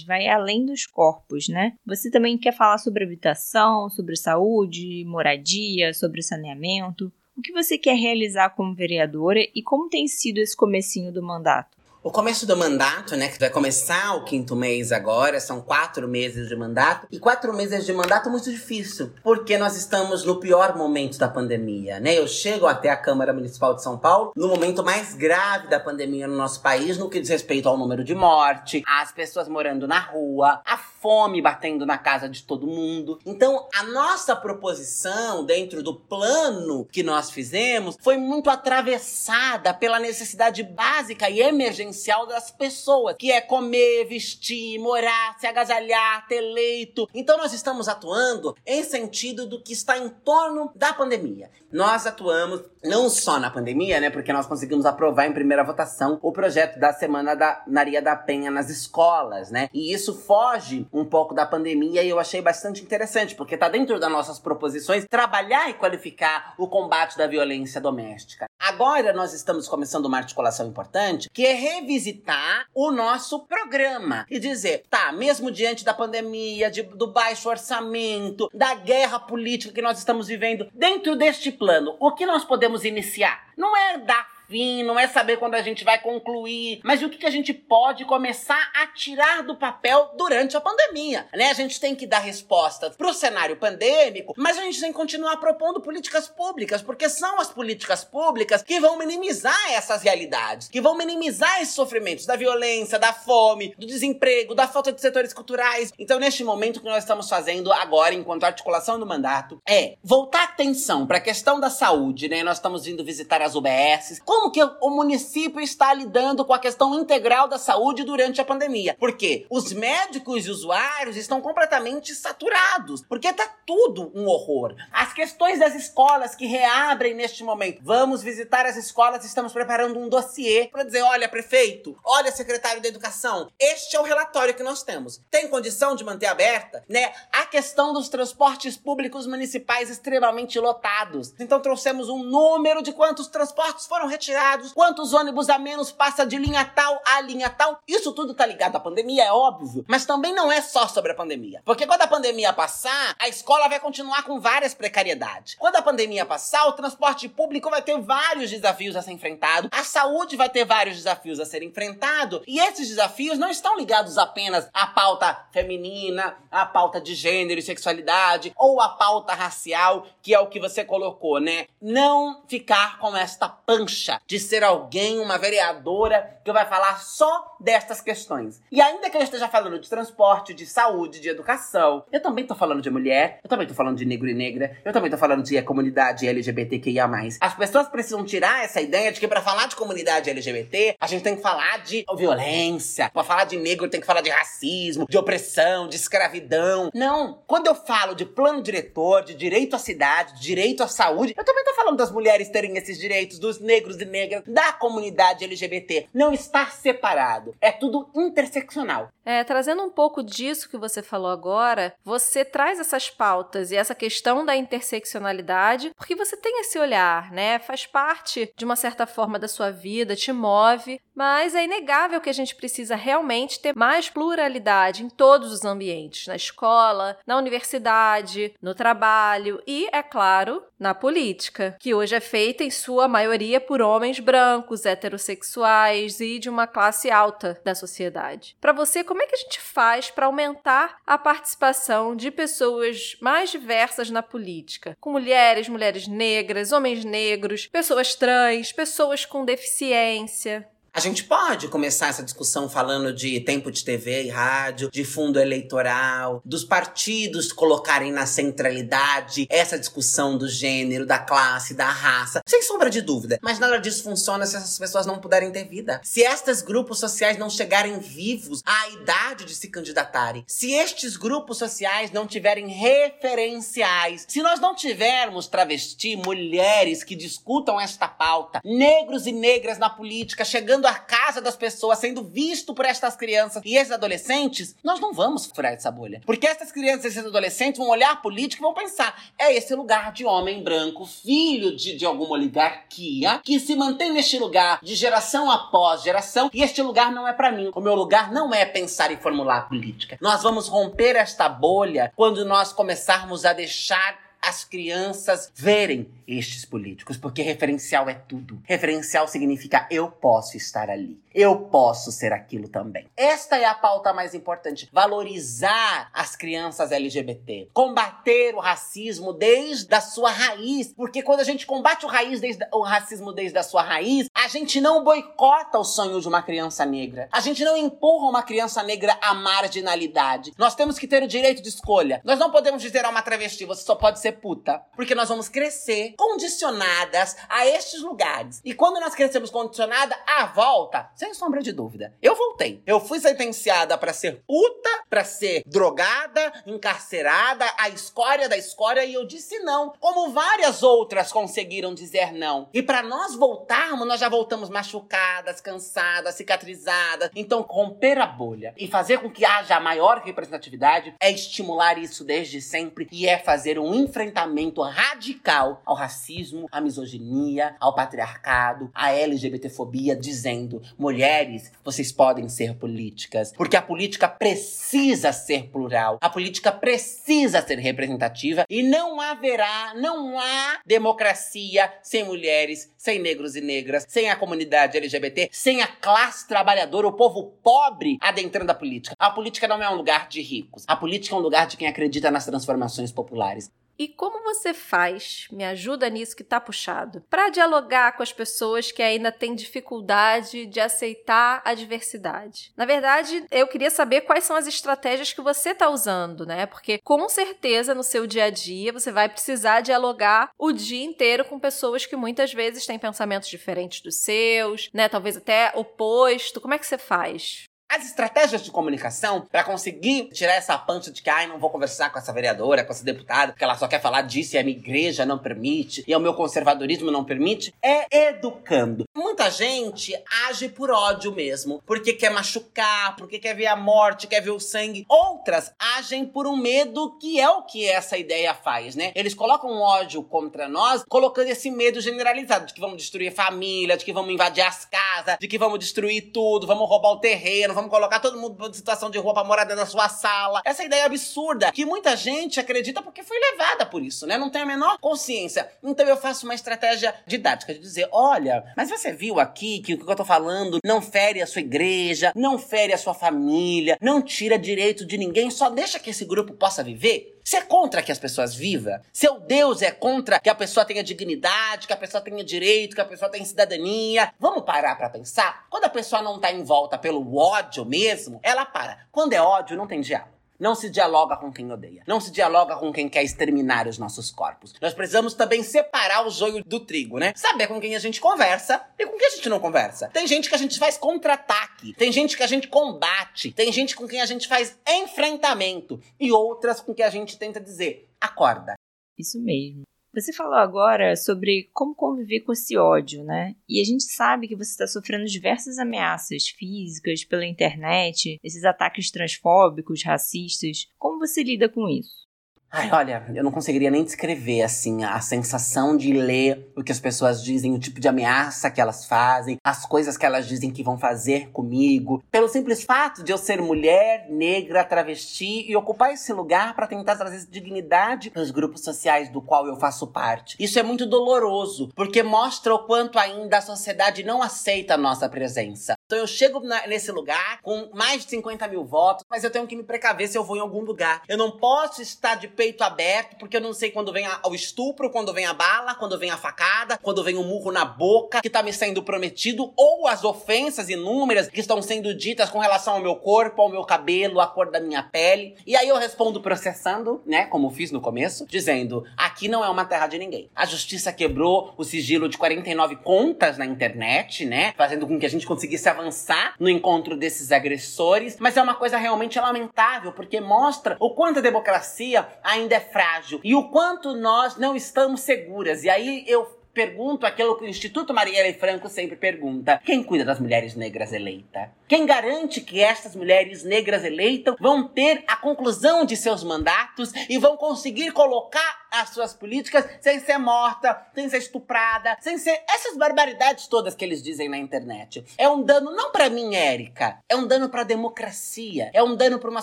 vai 0.06 0.28
além 0.28 0.66
dos 0.66 0.84
corpos, 0.84 1.48
né? 1.48 1.72
Você 1.86 2.10
também 2.10 2.36
quer 2.36 2.52
falar 2.52 2.76
sobre 2.76 3.04
habitação, 3.04 3.88
sobre 3.88 4.14
saúde, 4.14 5.02
moradia, 5.06 5.94
sobre 5.94 6.20
saneamento. 6.20 7.10
O 7.34 7.40
que 7.40 7.52
você 7.52 7.78
quer 7.78 7.96
realizar 7.96 8.50
como 8.50 8.74
vereadora 8.74 9.40
e 9.54 9.62
como 9.62 9.88
tem 9.88 10.06
sido 10.06 10.36
esse 10.36 10.54
comecinho 10.54 11.10
do 11.10 11.22
mandato? 11.22 11.78
O 12.00 12.12
começo 12.12 12.46
do 12.46 12.56
mandato, 12.56 13.16
né, 13.16 13.26
que 13.26 13.40
vai 13.40 13.50
começar 13.50 14.14
o 14.14 14.22
quinto 14.22 14.54
mês 14.54 14.92
agora, 14.92 15.40
são 15.40 15.60
quatro 15.60 16.06
meses 16.06 16.48
de 16.48 16.54
mandato. 16.54 17.08
E 17.10 17.18
quatro 17.18 17.52
meses 17.52 17.84
de 17.84 17.92
mandato 17.92 18.30
muito 18.30 18.48
difícil, 18.48 19.12
porque 19.20 19.58
nós 19.58 19.76
estamos 19.76 20.24
no 20.24 20.38
pior 20.38 20.76
momento 20.76 21.18
da 21.18 21.26
pandemia, 21.26 21.98
né? 21.98 22.16
Eu 22.16 22.28
chego 22.28 22.68
até 22.68 22.88
a 22.88 22.96
Câmara 22.96 23.32
Municipal 23.32 23.74
de 23.74 23.82
São 23.82 23.98
Paulo 23.98 24.32
no 24.36 24.46
momento 24.46 24.84
mais 24.84 25.12
grave 25.14 25.66
da 25.66 25.80
pandemia 25.80 26.28
no 26.28 26.36
nosso 26.36 26.62
país, 26.62 26.96
no 26.96 27.10
que 27.10 27.18
diz 27.18 27.30
respeito 27.30 27.68
ao 27.68 27.76
número 27.76 28.04
de 28.04 28.14
morte, 28.14 28.84
as 28.86 29.10
pessoas 29.10 29.48
morando 29.48 29.88
na 29.88 29.98
rua, 29.98 30.62
a 30.64 30.78
fome 30.78 31.42
batendo 31.42 31.84
na 31.84 31.98
casa 31.98 32.28
de 32.28 32.44
todo 32.44 32.66
mundo. 32.66 33.18
Então, 33.26 33.66
a 33.74 33.82
nossa 33.82 34.36
proposição 34.36 35.44
dentro 35.44 35.82
do 35.82 35.94
plano 35.94 36.86
que 36.92 37.02
nós 37.02 37.28
fizemos 37.28 37.96
foi 38.00 38.16
muito 38.16 38.48
atravessada 38.48 39.74
pela 39.74 39.98
necessidade 39.98 40.62
básica 40.62 41.28
e 41.28 41.40
emergencial 41.40 41.87
essencial 41.88 42.26
das 42.26 42.50
pessoas, 42.50 43.16
que 43.18 43.32
é 43.32 43.40
comer, 43.40 44.06
vestir, 44.06 44.78
morar, 44.78 45.38
se 45.38 45.46
agasalhar, 45.46 46.26
ter 46.28 46.40
leito. 46.40 47.08
Então 47.14 47.36
nós 47.36 47.52
estamos 47.52 47.88
atuando 47.88 48.54
em 48.66 48.82
sentido 48.82 49.46
do 49.46 49.62
que 49.62 49.72
está 49.72 49.98
em 49.98 50.08
torno 50.08 50.70
da 50.74 50.92
pandemia. 50.92 51.50
Nós 51.72 52.06
atuamos 52.06 52.62
não 52.84 53.08
só 53.08 53.38
na 53.38 53.50
pandemia, 53.50 54.00
né, 54.00 54.10
porque 54.10 54.32
nós 54.32 54.46
conseguimos 54.46 54.86
aprovar 54.86 55.26
em 55.26 55.32
primeira 55.32 55.64
votação 55.64 56.18
o 56.22 56.32
projeto 56.32 56.78
da 56.78 56.92
Semana 56.92 57.34
da 57.34 57.62
Maria 57.66 58.00
da 58.00 58.16
Penha 58.16 58.50
nas 58.50 58.70
escolas, 58.70 59.50
né? 59.50 59.68
E 59.72 59.92
isso 59.92 60.14
foge 60.14 60.86
um 60.92 61.04
pouco 61.04 61.34
da 61.34 61.46
pandemia 61.46 62.02
e 62.02 62.08
eu 62.08 62.18
achei 62.18 62.40
bastante 62.40 62.82
interessante, 62.82 63.34
porque 63.34 63.54
está 63.54 63.68
dentro 63.68 63.98
das 63.98 64.10
nossas 64.10 64.38
proposições 64.38 65.06
trabalhar 65.08 65.70
e 65.70 65.74
qualificar 65.74 66.54
o 66.58 66.68
combate 66.68 67.16
da 67.16 67.26
violência 67.26 67.80
doméstica. 67.80 68.46
Agora 68.58 69.12
nós 69.12 69.32
estamos 69.32 69.68
começando 69.68 70.06
uma 70.06 70.18
articulação 70.18 70.66
importante, 70.66 71.30
que 71.32 71.46
é 71.46 71.52
revisitar 71.52 72.66
o 72.74 72.90
nosso 72.90 73.40
programa 73.46 74.26
e 74.30 74.38
dizer, 74.38 74.84
tá, 74.90 75.12
mesmo 75.12 75.50
diante 75.50 75.84
da 75.84 75.94
pandemia, 75.94 76.70
de, 76.70 76.82
do 76.82 77.12
baixo 77.12 77.48
orçamento, 77.48 78.48
da 78.52 78.74
guerra 78.74 79.18
política 79.18 79.72
que 79.72 79.82
nós 79.82 79.98
estamos 79.98 80.26
vivendo, 80.26 80.68
dentro 80.74 81.16
deste 81.16 81.52
plano, 81.52 81.96
o 82.00 82.12
que 82.12 82.26
nós 82.26 82.44
podemos 82.44 82.67
iniciar? 82.84 83.48
Não 83.56 83.76
é 83.76 83.98
dar 83.98 84.37
fim, 84.48 84.82
não 84.82 84.98
é 84.98 85.06
saber 85.06 85.36
quando 85.36 85.54
a 85.54 85.62
gente 85.62 85.84
vai 85.84 86.00
concluir, 86.00 86.80
mas 86.82 87.02
o 87.02 87.08
que, 87.08 87.26
a 87.26 87.30
gente 87.30 87.52
pode 87.52 88.04
começar 88.06 88.70
a 88.74 88.86
tirar 88.86 89.42
do 89.42 89.56
papel 89.56 90.12
durante 90.16 90.56
a 90.56 90.60
pandemia, 90.60 91.26
né? 91.34 91.50
A 91.50 91.54
gente 91.54 91.78
tem 91.78 91.94
que 91.94 92.06
dar 92.06 92.20
respostas 92.20 92.96
para 92.96 93.08
o 93.08 93.12
cenário 93.12 93.56
pandêmico, 93.56 94.32
mas 94.36 94.56
a 94.56 94.62
gente 94.62 94.80
tem 94.80 94.90
que 94.90 94.96
continuar 94.96 95.36
propondo 95.36 95.80
políticas 95.80 96.28
públicas, 96.28 96.80
porque 96.80 97.08
são 97.08 97.38
as 97.38 97.50
políticas 97.50 98.04
públicas 98.04 98.62
que 98.62 98.80
vão 98.80 98.96
minimizar 98.96 99.72
essas 99.72 100.02
realidades, 100.02 100.68
que 100.68 100.80
vão 100.80 100.96
minimizar 100.96 101.60
esses 101.60 101.74
sofrimentos 101.74 102.24
da 102.24 102.36
violência, 102.36 102.98
da 102.98 103.12
fome, 103.12 103.74
do 103.76 103.86
desemprego, 103.86 104.54
da 104.54 104.66
falta 104.66 104.92
de 104.92 105.00
setores 105.00 105.34
culturais. 105.34 105.92
Então, 105.98 106.18
neste 106.18 106.42
momento, 106.42 106.78
o 106.78 106.80
que 106.80 106.88
nós 106.88 107.04
estamos 107.04 107.28
fazendo 107.28 107.72
agora, 107.72 108.14
enquanto 108.14 108.44
articulação 108.44 108.98
do 108.98 109.06
mandato, 109.06 109.60
é 109.68 109.96
voltar 110.02 110.44
atenção 110.44 111.06
para 111.06 111.18
a 111.18 111.20
questão 111.20 111.60
da 111.60 111.68
saúde, 111.68 112.28
né? 112.28 112.42
Nós 112.42 112.56
estamos 112.56 112.84
vindo 112.84 113.04
visitar 113.04 113.42
as 113.42 113.54
UBSs, 113.54 114.20
como 114.38 114.52
que 114.52 114.62
o 114.62 114.90
município 114.90 115.60
está 115.60 115.92
lidando 115.92 116.44
com 116.44 116.54
a 116.54 116.60
questão 116.60 116.94
integral 116.94 117.48
da 117.48 117.58
saúde 117.58 118.04
durante 118.04 118.40
a 118.40 118.44
pandemia? 118.44 118.96
Porque 118.96 119.44
os 119.50 119.72
médicos 119.72 120.46
e 120.46 120.50
usuários 120.50 121.16
estão 121.16 121.40
completamente 121.40 122.14
saturados, 122.14 123.02
porque 123.08 123.32
tá 123.32 123.52
tudo 123.66 124.12
um 124.14 124.26
horror. 124.28 124.76
As 124.92 125.12
questões 125.12 125.58
das 125.58 125.74
escolas 125.74 126.36
que 126.36 126.46
reabrem 126.46 127.14
neste 127.14 127.42
momento. 127.42 127.80
Vamos 127.82 128.22
visitar 128.22 128.64
as 128.64 128.76
escolas, 128.76 129.24
estamos 129.24 129.52
preparando 129.52 129.98
um 129.98 130.08
dossiê 130.08 130.68
para 130.70 130.84
dizer, 130.84 131.02
olha, 131.02 131.28
prefeito, 131.28 131.98
olha, 132.04 132.30
secretário 132.30 132.80
da 132.80 132.86
educação, 132.86 133.50
este 133.58 133.96
é 133.96 134.00
o 134.00 134.04
relatório 134.04 134.54
que 134.54 134.62
nós 134.62 134.84
temos. 134.84 135.20
Tem 135.32 135.48
condição 135.48 135.96
de 135.96 136.04
manter 136.04 136.26
aberta, 136.26 136.84
né? 136.88 137.12
A 137.32 137.44
questão 137.44 137.92
dos 137.92 138.08
transportes 138.08 138.76
públicos 138.76 139.26
municipais 139.26 139.90
extremamente 139.90 140.60
lotados. 140.60 141.34
Então 141.40 141.58
trouxemos 141.58 142.08
um 142.08 142.22
número 142.22 142.82
de 142.82 142.92
quantos 142.92 143.26
transportes 143.26 143.86
foram 143.86 144.06
retirados 144.06 144.27
retirados, 144.28 144.72
quantos 144.72 145.14
ônibus 145.14 145.48
a 145.48 145.58
menos 145.58 145.90
passa 145.90 146.26
de 146.26 146.36
linha 146.36 146.64
tal 146.64 147.00
a 147.04 147.20
linha 147.20 147.48
tal. 147.48 147.80
Isso 147.88 148.12
tudo 148.12 148.34
tá 148.34 148.44
ligado 148.44 148.76
à 148.76 148.80
pandemia, 148.80 149.24
é 149.24 149.32
óbvio, 149.32 149.84
mas 149.88 150.04
também 150.04 150.34
não 150.34 150.52
é 150.52 150.60
só 150.60 150.86
sobre 150.86 151.12
a 151.12 151.14
pandemia. 151.14 151.62
Porque 151.64 151.86
quando 151.86 152.02
a 152.02 152.06
pandemia 152.06 152.52
passar, 152.52 153.14
a 153.18 153.28
escola 153.28 153.68
vai 153.68 153.80
continuar 153.80 154.22
com 154.24 154.38
várias 154.38 154.74
precariedades. 154.74 155.54
Quando 155.54 155.76
a 155.76 155.82
pandemia 155.82 156.26
passar, 156.26 156.66
o 156.66 156.72
transporte 156.72 157.28
público 157.28 157.70
vai 157.70 157.80
ter 157.80 157.98
vários 158.00 158.50
desafios 158.50 158.96
a 158.96 159.02
ser 159.02 159.12
enfrentado, 159.12 159.68
a 159.72 159.82
saúde 159.82 160.36
vai 160.36 160.50
ter 160.50 160.64
vários 160.64 160.96
desafios 160.96 161.40
a 161.40 161.46
ser 161.46 161.62
enfrentado, 161.62 162.42
e 162.46 162.58
esses 162.60 162.88
desafios 162.88 163.38
não 163.38 163.48
estão 163.48 163.76
ligados 163.76 164.18
apenas 164.18 164.68
à 164.74 164.86
pauta 164.86 165.46
feminina, 165.50 166.36
à 166.50 166.66
pauta 166.66 167.00
de 167.00 167.14
gênero 167.14 167.60
e 167.60 167.62
sexualidade, 167.62 168.52
ou 168.56 168.80
à 168.80 168.90
pauta 168.90 169.32
racial, 169.32 170.06
que 170.22 170.34
é 170.34 170.38
o 170.38 170.48
que 170.48 170.60
você 170.60 170.84
colocou, 170.84 171.40
né? 171.40 171.66
Não 171.80 172.42
ficar 172.46 172.98
com 172.98 173.16
esta 173.16 173.48
pancha 173.48 174.17
de 174.26 174.38
ser 174.38 174.62
alguém, 174.62 175.18
uma 175.18 175.38
vereadora, 175.38 176.38
que 176.44 176.52
vai 176.52 176.66
falar 176.66 177.00
só 177.00 177.56
destas 177.60 178.00
questões. 178.00 178.60
E 178.70 178.80
ainda 178.80 179.10
que 179.10 179.16
eu 179.16 179.22
esteja 179.22 179.48
falando 179.48 179.78
de 179.78 179.88
transporte, 179.88 180.54
de 180.54 180.66
saúde, 180.66 181.20
de 181.20 181.28
educação, 181.28 182.04
eu 182.10 182.20
também 182.20 182.46
tô 182.46 182.54
falando 182.54 182.80
de 182.80 182.90
mulher, 182.90 183.40
eu 183.42 183.50
também 183.50 183.66
tô 183.66 183.74
falando 183.74 183.96
de 183.96 184.04
negro 184.04 184.28
e 184.28 184.34
negra, 184.34 184.76
eu 184.84 184.92
também 184.92 185.10
tô 185.10 185.18
falando 185.18 185.42
de 185.42 185.60
comunidade 185.62 186.26
LGBTQIA. 186.26 187.08
As 187.40 187.54
pessoas 187.54 187.88
precisam 187.88 188.24
tirar 188.24 188.64
essa 188.64 188.80
ideia 188.80 189.10
de 189.10 189.18
que 189.18 189.28
para 189.28 189.40
falar 189.40 189.66
de 189.66 189.76
comunidade 189.76 190.30
LGBT, 190.30 190.96
a 191.00 191.06
gente 191.06 191.22
tem 191.22 191.36
que 191.36 191.42
falar 191.42 191.78
de 191.78 192.04
violência, 192.16 193.10
para 193.10 193.24
falar 193.24 193.44
de 193.44 193.56
negro 193.56 193.88
tem 193.88 194.00
que 194.00 194.06
falar 194.06 194.20
de 194.20 194.30
racismo, 194.30 195.06
de 195.08 195.16
opressão, 195.16 195.88
de 195.88 195.96
escravidão. 195.96 196.90
Não. 196.94 197.42
Quando 197.46 197.66
eu 197.66 197.74
falo 197.74 198.14
de 198.14 198.24
plano 198.24 198.62
diretor, 198.62 199.24
de 199.24 199.34
direito 199.34 199.74
à 199.74 199.78
cidade, 199.78 200.34
de 200.34 200.40
direito 200.40 200.82
à 200.82 200.88
saúde, 200.88 201.34
eu 201.36 201.44
também 201.44 201.64
tô 201.64 201.74
falando 201.74 201.96
das 201.96 202.10
mulheres 202.10 202.48
terem 202.48 202.76
esses 202.76 202.98
direitos, 202.98 203.38
dos 203.38 203.60
negros 203.60 203.96
e 204.00 204.04
negras, 204.08 204.42
da 204.46 204.72
comunidade 204.72 205.44
LGBT. 205.44 206.08
Não 206.12 206.32
está 206.32 206.66
separado. 206.66 207.54
É 207.60 207.70
tudo 207.70 208.08
interseccional. 208.14 209.08
É, 209.24 209.44
trazendo 209.44 209.82
um 209.82 209.90
pouco 209.90 210.22
disso 210.22 210.68
que 210.68 210.78
você 210.78 211.02
falou 211.02 211.30
agora, 211.30 211.94
você 212.02 212.44
traz 212.44 212.80
essas 212.80 213.10
pautas 213.10 213.70
e 213.70 213.76
essa 213.76 213.94
questão 213.94 214.44
da 214.44 214.56
interseccionalidade 214.56 215.92
porque 215.96 216.16
você 216.16 216.36
tem 216.36 216.60
esse 216.60 216.78
olhar, 216.78 217.30
né? 217.30 217.58
Faz 217.58 217.86
parte 217.86 218.52
de 218.56 218.64
uma 218.64 218.76
certa 218.76 219.06
forma 219.06 219.38
da 219.38 219.48
sua 219.48 219.70
vida, 219.70 220.16
te 220.16 220.32
move, 220.32 221.00
mas 221.14 221.54
é 221.54 221.64
inegável 221.64 222.20
que 222.20 222.30
a 222.30 222.32
gente 222.32 222.54
precisa 222.54 222.94
realmente 222.94 223.60
ter 223.60 223.74
mais 223.76 224.08
pluralidade 224.08 225.02
em 225.02 225.08
todos 225.08 225.52
os 225.52 225.64
ambientes, 225.64 226.26
na 226.26 226.36
escola, 226.36 227.18
na 227.26 227.36
universidade, 227.36 228.54
no 228.62 228.74
trabalho 228.74 229.60
e, 229.66 229.88
é 229.92 230.02
claro, 230.02 230.62
na 230.78 230.94
política, 230.94 231.76
que 231.80 231.92
hoje 231.94 232.14
é 232.14 232.20
feita 232.20 232.62
em 232.62 232.70
sua 232.70 233.08
maioria 233.08 233.60
por 233.60 233.82
homens 233.88 234.20
brancos, 234.20 234.86
heterossexuais 234.86 236.20
e 236.20 236.38
de 236.38 236.48
uma 236.48 236.66
classe 236.66 237.10
alta 237.10 237.60
da 237.64 237.74
sociedade. 237.74 238.56
Para 238.60 238.72
você, 238.72 239.02
como 239.02 239.22
é 239.22 239.26
que 239.26 239.34
a 239.34 239.38
gente 239.38 239.60
faz 239.60 240.10
para 240.10 240.26
aumentar 240.26 240.98
a 241.06 241.18
participação 241.18 242.14
de 242.14 242.30
pessoas 242.30 243.16
mais 243.20 243.50
diversas 243.50 244.10
na 244.10 244.22
política? 244.22 244.96
Com 245.00 245.12
mulheres, 245.12 245.68
mulheres 245.68 246.06
negras, 246.06 246.72
homens 246.72 247.04
negros, 247.04 247.66
pessoas 247.66 248.14
trans, 248.14 248.72
pessoas 248.72 249.24
com 249.24 249.44
deficiência. 249.44 250.68
A 250.98 251.00
gente 251.00 251.22
pode 251.22 251.68
começar 251.68 252.08
essa 252.08 252.24
discussão 252.24 252.68
falando 252.68 253.12
de 253.12 253.38
tempo 253.38 253.70
de 253.70 253.84
TV 253.84 254.24
e 254.24 254.28
rádio, 254.30 254.90
de 254.90 255.04
fundo 255.04 255.38
eleitoral, 255.38 256.42
dos 256.44 256.64
partidos 256.64 257.52
colocarem 257.52 258.10
na 258.10 258.26
centralidade 258.26 259.46
essa 259.48 259.78
discussão 259.78 260.36
do 260.36 260.48
gênero, 260.48 261.06
da 261.06 261.20
classe, 261.20 261.72
da 261.72 261.88
raça, 261.88 262.42
sem 262.44 262.62
sombra 262.62 262.90
de 262.90 263.00
dúvida. 263.00 263.38
Mas 263.40 263.60
nada 263.60 263.78
disso 263.78 264.02
funciona 264.02 264.44
se 264.44 264.56
essas 264.56 264.76
pessoas 264.76 265.06
não 265.06 265.20
puderem 265.20 265.52
ter 265.52 265.68
vida. 265.68 266.00
Se 266.02 266.22
estes 266.22 266.62
grupos 266.62 266.98
sociais 266.98 267.38
não 267.38 267.48
chegarem 267.48 268.00
vivos 268.00 268.60
à 268.66 268.88
idade 268.88 269.44
de 269.44 269.54
se 269.54 269.68
candidatarem, 269.68 270.42
se 270.48 270.72
estes 270.72 271.16
grupos 271.16 271.58
sociais 271.58 272.10
não 272.10 272.26
tiverem 272.26 272.66
referenciais, 272.66 274.26
se 274.26 274.42
nós 274.42 274.58
não 274.58 274.74
tivermos 274.74 275.46
travesti, 275.46 276.16
mulheres 276.16 277.04
que 277.04 277.14
discutam 277.14 277.80
esta 277.80 278.08
pauta, 278.08 278.60
negros 278.64 279.28
e 279.28 279.32
negras 279.32 279.78
na 279.78 279.88
política 279.88 280.44
chegando 280.44 280.87
a 280.88 280.94
casa 280.94 281.40
das 281.40 281.56
pessoas, 281.56 281.98
sendo 281.98 282.24
visto 282.24 282.74
por 282.74 282.84
estas 282.84 283.16
crianças 283.16 283.62
e 283.64 283.76
esses 283.76 283.92
adolescentes, 283.92 284.74
nós 284.82 285.00
não 285.00 285.12
vamos 285.12 285.46
furar 285.46 285.72
essa 285.72 285.90
bolha. 285.90 286.20
Porque 286.24 286.46
essas 286.46 286.72
crianças 286.72 287.04
e 287.04 287.08
esses 287.08 287.26
adolescentes 287.26 287.78
vão 287.78 287.90
olhar 287.90 288.12
a 288.12 288.16
política 288.16 288.62
e 288.62 288.64
vão 288.64 288.74
pensar: 288.74 289.14
é 289.38 289.54
esse 289.54 289.74
lugar 289.74 290.12
de 290.12 290.24
homem 290.24 290.62
branco, 290.62 291.04
filho 291.04 291.76
de, 291.76 291.96
de 291.96 292.04
alguma 292.04 292.32
oligarquia, 292.32 293.40
que 293.44 293.60
se 293.60 293.76
mantém 293.76 294.12
neste 294.12 294.38
lugar 294.38 294.80
de 294.82 294.94
geração 294.94 295.50
após 295.50 296.02
geração, 296.02 296.50
e 296.52 296.62
este 296.62 296.82
lugar 296.82 297.12
não 297.12 297.26
é 297.26 297.32
para 297.32 297.52
mim. 297.52 297.70
O 297.74 297.80
meu 297.80 297.94
lugar 297.94 298.32
não 298.32 298.52
é 298.52 298.64
pensar 298.64 299.10
e 299.10 299.16
formular 299.16 299.68
política. 299.68 300.18
Nós 300.20 300.42
vamos 300.42 300.68
romper 300.68 301.16
esta 301.16 301.48
bolha 301.48 302.12
quando 302.16 302.44
nós 302.44 302.72
começarmos 302.72 303.44
a 303.44 303.52
deixar 303.52 304.27
as 304.40 304.64
crianças 304.64 305.50
verem 305.54 306.08
estes 306.26 306.64
políticos, 306.64 307.16
porque 307.16 307.42
referencial 307.42 308.08
é 308.08 308.14
tudo. 308.14 308.60
Referencial 308.64 309.26
significa 309.26 309.86
eu 309.90 310.10
posso 310.10 310.56
estar 310.56 310.90
ali. 310.90 311.18
Eu 311.34 311.56
posso 311.56 312.10
ser 312.10 312.32
aquilo 312.32 312.68
também. 312.68 313.06
Esta 313.16 313.56
é 313.56 313.64
a 313.64 313.74
pauta 313.74 314.12
mais 314.12 314.34
importante. 314.34 314.88
Valorizar 314.92 316.10
as 316.12 316.34
crianças 316.34 316.90
LGBT. 316.90 317.68
Combater 317.72 318.54
o 318.56 318.60
racismo 318.60 319.32
desde 319.32 319.94
a 319.94 320.00
sua 320.00 320.30
raiz. 320.30 320.92
Porque 320.92 321.22
quando 321.22 321.40
a 321.40 321.44
gente 321.44 321.64
combate 321.64 322.04
o, 322.04 322.08
raiz 322.08 322.40
desde, 322.40 322.66
o 322.72 322.82
racismo 322.82 323.32
desde 323.32 323.56
a 323.56 323.62
sua 323.62 323.82
raiz, 323.82 324.28
a 324.34 324.48
gente 324.48 324.80
não 324.80 325.04
boicota 325.04 325.78
o 325.78 325.84
sonho 325.84 326.20
de 326.20 326.26
uma 326.26 326.42
criança 326.42 326.84
negra. 326.84 327.28
A 327.30 327.40
gente 327.40 327.64
não 327.64 327.76
empurra 327.76 328.28
uma 328.28 328.42
criança 328.42 328.82
negra 328.82 329.16
à 329.22 329.32
marginalidade. 329.32 330.52
Nós 330.58 330.74
temos 330.74 330.98
que 330.98 331.06
ter 331.06 331.22
o 331.22 331.28
direito 331.28 331.62
de 331.62 331.68
escolha. 331.68 332.20
Nós 332.24 332.38
não 332.38 332.50
podemos 332.50 332.82
dizer 332.82 333.04
a 333.04 333.10
uma 333.10 333.22
travesti, 333.22 333.64
você 333.64 333.82
só 333.82 333.94
pode 333.94 334.18
ser 334.18 334.27
puta. 334.32 334.82
Porque 334.94 335.14
nós 335.14 335.28
vamos 335.28 335.48
crescer 335.48 336.14
condicionadas 336.16 337.36
a 337.48 337.66
estes 337.66 338.00
lugares. 338.00 338.60
E 338.64 338.74
quando 338.74 339.00
nós 339.00 339.14
crescemos 339.14 339.50
condicionada, 339.50 340.16
a 340.26 340.46
volta, 340.46 341.10
sem 341.14 341.32
sombra 341.34 341.62
de 341.62 341.72
dúvida. 341.72 342.14
Eu 342.20 342.34
voltei. 342.34 342.82
Eu 342.86 343.00
fui 343.00 343.20
sentenciada 343.20 343.96
para 343.96 344.12
ser 344.12 344.42
puta, 344.46 344.90
para 345.08 345.24
ser 345.24 345.62
drogada, 345.66 346.52
encarcerada, 346.66 347.64
a 347.78 347.88
escória 347.88 348.48
da 348.48 348.56
escória, 348.56 349.04
e 349.04 349.14
eu 349.14 349.26
disse 349.26 349.58
não. 349.60 349.92
Como 350.00 350.30
várias 350.32 350.82
outras 350.82 351.32
conseguiram 351.32 351.94
dizer 351.94 352.32
não. 352.32 352.68
E 352.72 352.82
para 352.82 353.02
nós 353.02 353.34
voltarmos, 353.34 354.06
nós 354.06 354.20
já 354.20 354.28
voltamos 354.28 354.68
machucadas, 354.68 355.60
cansadas, 355.60 356.34
cicatrizadas. 356.34 357.30
Então, 357.34 357.62
romper 357.62 358.18
a 358.18 358.26
bolha 358.26 358.74
e 358.76 358.88
fazer 358.88 359.18
com 359.18 359.30
que 359.30 359.44
haja 359.44 359.80
maior 359.80 360.18
representatividade 360.18 361.14
é 361.20 361.30
estimular 361.30 361.98
isso 361.98 362.24
desde 362.24 362.60
sempre 362.60 363.08
e 363.10 363.26
é 363.26 363.38
fazer 363.38 363.78
um 363.78 364.06
enfrentamento 364.18 364.82
radical 364.82 365.80
ao 365.86 365.94
racismo, 365.94 366.66
à 366.72 366.80
misoginia, 366.80 367.76
ao 367.78 367.94
patriarcado, 367.94 368.90
à 368.92 369.12
LGBTfobia, 369.12 370.16
dizendo: 370.16 370.82
mulheres, 370.98 371.70
vocês 371.84 372.10
podem 372.10 372.48
ser 372.48 372.74
políticas. 372.74 373.52
Porque 373.52 373.76
a 373.76 373.82
política 373.82 374.28
precisa 374.28 375.32
ser 375.32 375.68
plural, 375.68 376.18
a 376.20 376.28
política 376.28 376.72
precisa 376.72 377.62
ser 377.64 377.78
representativa 377.78 378.64
e 378.68 378.82
não 378.82 379.20
haverá, 379.20 379.94
não 379.94 380.38
há 380.38 380.80
democracia 380.84 381.92
sem 382.02 382.24
mulheres, 382.24 382.92
sem 382.96 383.20
negros 383.20 383.54
e 383.54 383.60
negras, 383.60 384.04
sem 384.08 384.30
a 384.30 384.36
comunidade 384.36 384.96
LGBT, 384.96 385.48
sem 385.52 385.80
a 385.80 385.86
classe 385.86 386.48
trabalhadora, 386.48 387.06
o 387.06 387.12
povo 387.12 387.52
pobre 387.62 388.18
adentrando 388.20 388.72
a 388.72 388.74
política. 388.74 389.14
A 389.16 389.30
política 389.30 389.68
não 389.68 389.80
é 389.80 389.88
um 389.88 389.94
lugar 389.94 390.28
de 390.28 390.42
ricos, 390.42 390.84
a 390.88 390.96
política 390.96 391.36
é 391.36 391.38
um 391.38 391.42
lugar 391.42 391.68
de 391.68 391.76
quem 391.76 391.86
acredita 391.86 392.30
nas 392.30 392.44
transformações 392.44 393.12
populares. 393.12 393.70
E 393.98 394.06
como 394.06 394.44
você 394.44 394.72
faz, 394.72 395.48
me 395.50 395.64
ajuda 395.64 396.08
nisso 396.08 396.36
que 396.36 396.44
tá 396.44 396.60
puxado, 396.60 397.20
para 397.28 397.48
dialogar 397.48 398.12
com 398.16 398.22
as 398.22 398.32
pessoas 398.32 398.92
que 398.92 399.02
ainda 399.02 399.32
têm 399.32 399.56
dificuldade 399.56 400.66
de 400.66 400.78
aceitar 400.78 401.60
a 401.64 401.74
diversidade? 401.74 402.72
Na 402.76 402.84
verdade, 402.84 403.44
eu 403.50 403.66
queria 403.66 403.90
saber 403.90 404.20
quais 404.20 404.44
são 404.44 404.54
as 404.54 404.68
estratégias 404.68 405.32
que 405.32 405.40
você 405.40 405.74
tá 405.74 405.90
usando, 405.90 406.46
né? 406.46 406.64
Porque 406.64 406.98
com 406.98 407.28
certeza 407.28 407.92
no 407.92 408.04
seu 408.04 408.24
dia 408.24 408.44
a 408.44 408.50
dia 408.50 408.92
você 408.92 409.10
vai 409.10 409.28
precisar 409.28 409.80
dialogar 409.80 410.50
o 410.56 410.70
dia 410.70 411.04
inteiro 411.04 411.44
com 411.44 411.58
pessoas 411.58 412.06
que 412.06 412.14
muitas 412.14 412.52
vezes 412.52 412.86
têm 412.86 413.00
pensamentos 413.00 413.48
diferentes 413.48 414.00
dos 414.00 414.14
seus, 414.16 414.88
né? 414.94 415.08
Talvez 415.08 415.36
até 415.36 415.72
oposto. 415.74 416.60
Como 416.60 416.74
é 416.74 416.78
que 416.78 416.86
você 416.86 416.98
faz? 416.98 417.67
As 417.90 418.04
estratégias 418.04 418.62
de 418.62 418.70
comunicação 418.70 419.46
para 419.50 419.64
conseguir 419.64 420.28
tirar 420.28 420.52
essa 420.52 420.76
pancha 420.76 421.10
de 421.10 421.22
que, 421.22 421.30
ai, 421.30 421.46
não 421.46 421.58
vou 421.58 421.70
conversar 421.70 422.10
com 422.10 422.18
essa 422.18 422.34
vereadora, 422.34 422.84
com 422.84 422.92
essa 422.92 423.02
deputada, 423.02 423.52
porque 423.52 423.64
ela 423.64 423.78
só 423.78 423.88
quer 423.88 423.98
falar 423.98 424.22
disso 424.22 424.56
e 424.56 424.58
a 424.58 424.62
minha 424.62 424.76
igreja 424.76 425.24
não 425.24 425.38
permite, 425.38 426.04
e 426.06 426.14
o 426.14 426.20
meu 426.20 426.34
conservadorismo 426.34 427.10
não 427.10 427.24
permite, 427.24 427.72
é 427.82 428.28
educando. 428.28 429.04
Muita 429.16 429.50
gente 429.50 430.14
age 430.46 430.68
por 430.68 430.90
ódio 430.90 431.32
mesmo, 431.32 431.82
porque 431.86 432.12
quer 432.12 432.30
machucar, 432.30 433.16
porque 433.16 433.38
quer 433.38 433.54
ver 433.54 433.68
a 433.68 433.76
morte, 433.76 434.26
quer 434.26 434.42
ver 434.42 434.50
o 434.50 434.60
sangue. 434.60 435.06
Outras 435.08 435.72
agem 435.96 436.26
por 436.26 436.46
um 436.46 436.56
medo 436.58 437.16
que 437.18 437.40
é 437.40 437.48
o 437.48 437.62
que 437.62 437.88
essa 437.88 438.18
ideia 438.18 438.52
faz, 438.52 438.96
né? 438.96 439.12
Eles 439.14 439.32
colocam 439.32 439.70
um 439.70 439.80
ódio 439.80 440.22
contra 440.22 440.68
nós, 440.68 441.04
colocando 441.08 441.48
esse 441.48 441.70
medo 441.70 442.02
generalizado 442.02 442.66
de 442.66 442.74
que 442.74 442.80
vamos 442.80 442.98
destruir 442.98 443.32
família, 443.32 443.96
de 443.96 444.04
que 444.04 444.12
vamos 444.12 444.34
invadir 444.34 444.62
as 444.62 444.84
casas, 444.84 445.38
de 445.40 445.48
que 445.48 445.56
vamos 445.56 445.78
destruir 445.78 446.30
tudo, 446.32 446.66
vamos 446.66 446.86
roubar 446.86 447.12
o 447.12 447.20
terreno, 447.20 447.77
vamos 447.78 447.90
colocar 447.90 448.18
todo 448.18 448.38
mundo 448.38 448.68
em 448.68 448.72
situação 448.72 449.10
de 449.10 449.18
rua 449.18 449.32
pra 449.32 449.44
morar 449.44 449.64
dentro 449.64 449.84
da 449.84 449.86
sua 449.86 450.08
sala. 450.08 450.60
Essa 450.64 450.84
ideia 450.84 451.06
absurda 451.06 451.70
que 451.72 451.84
muita 451.84 452.16
gente 452.16 452.58
acredita 452.58 453.02
porque 453.02 453.22
foi 453.22 453.38
levada 453.52 453.86
por 453.86 454.02
isso, 454.02 454.26
né? 454.26 454.36
Não 454.36 454.50
tem 454.50 454.62
a 454.62 454.66
menor 454.66 454.98
consciência. 454.98 455.70
Então 455.82 456.06
eu 456.06 456.16
faço 456.16 456.44
uma 456.44 456.54
estratégia 456.54 457.14
didática 457.26 457.72
de 457.72 457.80
dizer: 457.80 458.08
olha, 458.12 458.64
mas 458.76 458.90
você 458.90 459.12
viu 459.12 459.38
aqui 459.38 459.80
que 459.80 459.94
o 459.94 460.04
que 460.04 460.10
eu 460.10 460.16
tô 460.16 460.24
falando 460.24 460.78
não 460.84 461.00
fere 461.00 461.40
a 461.40 461.46
sua 461.46 461.60
igreja, 461.60 462.32
não 462.34 462.58
fere 462.58 462.92
a 462.92 462.98
sua 462.98 463.14
família, 463.14 463.96
não 464.00 464.20
tira 464.20 464.58
direito 464.58 465.06
de 465.06 465.16
ninguém, 465.16 465.50
só 465.50 465.70
deixa 465.70 465.98
que 465.98 466.10
esse 466.10 466.24
grupo 466.24 466.54
possa 466.54 466.82
viver? 466.82 467.37
Você 467.48 467.56
é 467.56 467.62
contra 467.62 468.02
que 468.02 468.12
as 468.12 468.18
pessoas 468.18 468.54
vivam? 468.54 469.00
Seu 469.10 469.40
Deus 469.40 469.80
é 469.80 469.90
contra 469.90 470.38
que 470.38 470.50
a 470.50 470.54
pessoa 470.54 470.84
tenha 470.84 471.02
dignidade, 471.02 471.86
que 471.86 471.92
a 471.94 471.96
pessoa 471.96 472.20
tenha 472.20 472.44
direito, 472.44 472.94
que 472.94 473.00
a 473.00 473.06
pessoa 473.06 473.30
tenha 473.30 473.42
cidadania? 473.42 474.34
Vamos 474.38 474.64
parar 474.64 474.94
para 474.96 475.08
pensar? 475.08 475.64
Quando 475.70 475.86
a 475.86 475.88
pessoa 475.88 476.20
não 476.20 476.38
tá 476.38 476.52
em 476.52 476.62
volta 476.62 476.98
pelo 476.98 477.38
ódio 477.38 477.86
mesmo, 477.86 478.38
ela 478.42 478.66
para. 478.66 478.98
Quando 479.10 479.32
é 479.32 479.40
ódio, 479.40 479.78
não 479.78 479.86
tem 479.86 480.02
diálogo. 480.02 480.37
Não 480.58 480.74
se 480.74 480.90
dialoga 480.90 481.36
com 481.36 481.52
quem 481.52 481.70
odeia. 481.70 482.02
Não 482.06 482.20
se 482.20 482.32
dialoga 482.32 482.76
com 482.76 482.92
quem 482.92 483.08
quer 483.08 483.22
exterminar 483.22 483.86
os 483.86 483.96
nossos 483.96 484.30
corpos. 484.30 484.74
Nós 484.82 484.92
precisamos 484.92 485.34
também 485.34 485.62
separar 485.62 486.26
o 486.26 486.30
joio 486.30 486.64
do 486.64 486.80
trigo, 486.80 487.18
né? 487.18 487.32
Saber 487.36 487.68
com 487.68 487.80
quem 487.80 487.94
a 487.94 487.98
gente 488.00 488.20
conversa 488.20 488.84
e 488.98 489.06
com 489.06 489.16
quem 489.16 489.26
a 489.28 489.30
gente 489.30 489.48
não 489.48 489.60
conversa. 489.60 490.08
Tem 490.08 490.26
gente 490.26 490.48
que 490.48 490.54
a 490.54 490.58
gente 490.58 490.76
faz 490.78 490.98
contra-ataque. 490.98 491.94
Tem 491.94 492.10
gente 492.10 492.36
que 492.36 492.42
a 492.42 492.46
gente 492.46 492.66
combate. 492.66 493.52
Tem 493.52 493.72
gente 493.72 493.94
com 493.94 494.08
quem 494.08 494.20
a 494.20 494.26
gente 494.26 494.48
faz 494.48 494.76
enfrentamento. 494.88 496.00
E 496.18 496.32
outras 496.32 496.80
com 496.80 496.92
quem 496.92 497.04
a 497.04 497.10
gente 497.10 497.38
tenta 497.38 497.60
dizer: 497.60 498.08
acorda. 498.20 498.74
Isso 499.16 499.40
mesmo. 499.40 499.82
Você 500.14 500.32
falou 500.32 500.54
agora 500.54 501.14
sobre 501.16 501.70
como 501.72 501.94
conviver 501.94 502.40
com 502.40 502.52
esse 502.52 502.76
ódio, 502.76 503.24
né? 503.24 503.54
E 503.68 503.80
a 503.80 503.84
gente 503.84 504.04
sabe 504.04 504.48
que 504.48 504.56
você 504.56 504.70
está 504.70 504.86
sofrendo 504.86 505.26
diversas 505.26 505.78
ameaças 505.78 506.48
físicas 506.48 507.24
pela 507.24 507.46
internet, 507.46 508.38
esses 508.42 508.64
ataques 508.64 509.10
transfóbicos, 509.10 510.02
racistas. 510.04 510.86
Como 510.98 511.18
você 511.18 511.42
lida 511.42 511.68
com 511.68 511.88
isso? 511.88 512.27
Ai, 512.70 512.90
olha, 512.92 513.24
eu 513.34 513.42
não 513.42 513.50
conseguiria 513.50 513.90
nem 513.90 514.04
descrever, 514.04 514.62
assim, 514.62 515.02
a 515.02 515.18
sensação 515.20 515.96
de 515.96 516.12
ler 516.12 516.70
o 516.76 516.84
que 516.84 516.92
as 516.92 517.00
pessoas 517.00 517.42
dizem, 517.42 517.74
o 517.74 517.78
tipo 517.78 517.98
de 517.98 518.06
ameaça 518.06 518.70
que 518.70 518.78
elas 518.78 519.06
fazem, 519.06 519.56
as 519.64 519.86
coisas 519.86 520.18
que 520.18 520.26
elas 520.26 520.46
dizem 520.46 520.70
que 520.70 520.82
vão 520.82 520.98
fazer 520.98 521.48
comigo. 521.50 522.22
Pelo 522.30 522.46
simples 522.46 522.84
fato 522.84 523.24
de 523.24 523.32
eu 523.32 523.38
ser 523.38 523.62
mulher, 523.62 524.26
negra, 524.28 524.84
travesti 524.84 525.64
e 525.66 525.74
ocupar 525.76 526.12
esse 526.12 526.30
lugar 526.30 526.74
para 526.74 526.86
tentar 526.86 527.16
trazer 527.16 527.46
dignidade 527.48 528.30
para 528.30 528.42
os 528.42 528.50
grupos 528.50 528.84
sociais 528.84 529.30
do 529.30 529.40
qual 529.40 529.66
eu 529.66 529.76
faço 529.76 530.06
parte. 530.06 530.54
Isso 530.60 530.78
é 530.78 530.82
muito 530.82 531.06
doloroso, 531.06 531.88
porque 531.96 532.22
mostra 532.22 532.74
o 532.74 532.80
quanto 532.80 533.18
ainda 533.18 533.58
a 533.58 533.62
sociedade 533.62 534.22
não 534.22 534.42
aceita 534.42 534.92
a 534.94 534.98
nossa 534.98 535.26
presença. 535.26 535.94
Então 536.08 536.18
eu 536.18 536.26
chego 536.26 536.60
na, 536.60 536.86
nesse 536.86 537.12
lugar 537.12 537.60
com 537.60 537.90
mais 537.92 538.24
de 538.24 538.30
50 538.30 538.66
mil 538.66 538.82
votos, 538.82 539.26
mas 539.28 539.44
eu 539.44 539.50
tenho 539.50 539.66
que 539.66 539.76
me 539.76 539.82
precaver 539.82 540.26
se 540.26 540.38
eu 540.38 540.42
vou 540.42 540.56
em 540.56 540.60
algum 540.60 540.80
lugar. 540.80 541.20
Eu 541.28 541.36
não 541.36 541.50
posso 541.50 542.00
estar 542.00 542.34
de 542.34 542.48
peito 542.48 542.82
aberto, 542.82 543.36
porque 543.36 543.58
eu 543.58 543.60
não 543.60 543.74
sei 543.74 543.90
quando 543.90 544.10
vem 544.10 544.24
a, 544.24 544.40
o 544.46 544.54
estupro, 544.54 545.10
quando 545.10 545.34
vem 545.34 545.44
a 545.44 545.52
bala, 545.52 545.94
quando 545.94 546.18
vem 546.18 546.30
a 546.30 546.38
facada, 546.38 546.96
quando 546.96 547.22
vem 547.22 547.36
o 547.36 547.44
murro 547.44 547.70
na 547.70 547.84
boca 547.84 548.40
que 548.40 548.48
tá 548.48 548.62
me 548.62 548.72
sendo 548.72 549.02
prometido, 549.02 549.70
ou 549.76 550.06
as 550.06 550.24
ofensas 550.24 550.88
inúmeras 550.88 551.48
que 551.48 551.60
estão 551.60 551.82
sendo 551.82 552.14
ditas 552.14 552.48
com 552.48 552.58
relação 552.58 552.94
ao 552.94 553.02
meu 553.02 553.16
corpo, 553.16 553.60
ao 553.60 553.68
meu 553.68 553.84
cabelo, 553.84 554.40
à 554.40 554.46
cor 554.46 554.70
da 554.70 554.80
minha 554.80 555.02
pele. 555.02 555.56
E 555.66 555.76
aí 555.76 555.90
eu 555.90 555.96
respondo 555.98 556.40
processando, 556.40 557.20
né, 557.26 557.44
como 557.44 557.68
fiz 557.68 557.90
no 557.90 558.00
começo, 558.00 558.46
dizendo: 558.46 559.04
aqui 559.14 559.46
não 559.46 559.62
é 559.62 559.68
uma 559.68 559.84
terra 559.84 560.06
de 560.06 560.16
ninguém. 560.16 560.48
A 560.56 560.64
justiça 560.64 561.12
quebrou 561.12 561.74
o 561.76 561.84
sigilo 561.84 562.30
de 562.30 562.38
49 562.38 562.96
contas 562.96 563.58
na 563.58 563.66
internet, 563.66 564.46
né, 564.46 564.72
fazendo 564.74 565.06
com 565.06 565.18
que 565.18 565.26
a 565.26 565.30
gente 565.30 565.46
conseguisse 565.46 565.97
avançar 565.98 566.54
no 566.58 566.68
encontro 566.68 567.16
desses 567.16 567.50
agressores, 567.50 568.36
mas 568.38 568.56
é 568.56 568.62
uma 568.62 568.74
coisa 568.74 568.96
realmente 568.96 569.38
lamentável, 569.38 570.12
porque 570.12 570.40
mostra 570.40 570.96
o 571.00 571.10
quanto 571.10 571.38
a 571.38 571.42
democracia 571.42 572.26
ainda 572.42 572.76
é 572.76 572.80
frágil 572.80 573.40
e 573.42 573.54
o 573.54 573.68
quanto 573.68 574.14
nós 574.14 574.56
não 574.56 574.76
estamos 574.76 575.20
seguras. 575.20 575.84
E 575.84 575.90
aí 575.90 576.24
eu 576.26 576.58
pergunto 576.78 577.26
aquilo 577.26 577.56
que 577.58 577.64
o 577.64 577.68
Instituto 577.68 578.14
Marielle 578.14 578.52
Franco 578.54 578.88
sempre 578.88 579.16
pergunta: 579.16 579.80
quem 579.84 580.02
cuida 580.02 580.24
das 580.24 580.38
mulheres 580.38 580.76
negras 580.76 581.12
eleitas? 581.12 581.68
Quem 581.88 582.06
garante 582.06 582.60
que 582.60 582.80
estas 582.80 583.16
mulheres 583.16 583.64
negras 583.64 584.04
eleitas 584.04 584.54
vão 584.60 584.86
ter 584.86 585.24
a 585.26 585.34
conclusão 585.36 586.04
de 586.04 586.16
seus 586.16 586.44
mandatos 586.44 587.12
e 587.28 587.36
vão 587.38 587.56
conseguir 587.56 588.12
colocar 588.12 588.86
as 588.90 589.10
suas 589.10 589.34
políticas 589.34 589.84
sem 590.00 590.20
ser 590.20 590.38
morta, 590.38 591.06
sem 591.14 591.28
ser 591.28 591.38
estuprada, 591.38 592.16
sem 592.20 592.38
ser 592.38 592.62
essas 592.68 592.96
barbaridades 592.96 593.66
todas 593.66 593.94
que 593.94 594.04
eles 594.04 594.22
dizem 594.22 594.48
na 594.48 594.58
internet. 594.58 595.24
É 595.36 595.48
um 595.48 595.62
dano 595.62 595.92
não 595.92 596.10
para 596.10 596.30
mim, 596.30 596.54
Érica, 596.54 597.18
é 597.28 597.36
um 597.36 597.46
dano 597.46 597.68
para 597.68 597.82
a 597.82 597.84
democracia, 597.84 598.90
é 598.92 599.02
um 599.02 599.16
dano 599.16 599.38
para 599.38 599.50
uma 599.50 599.62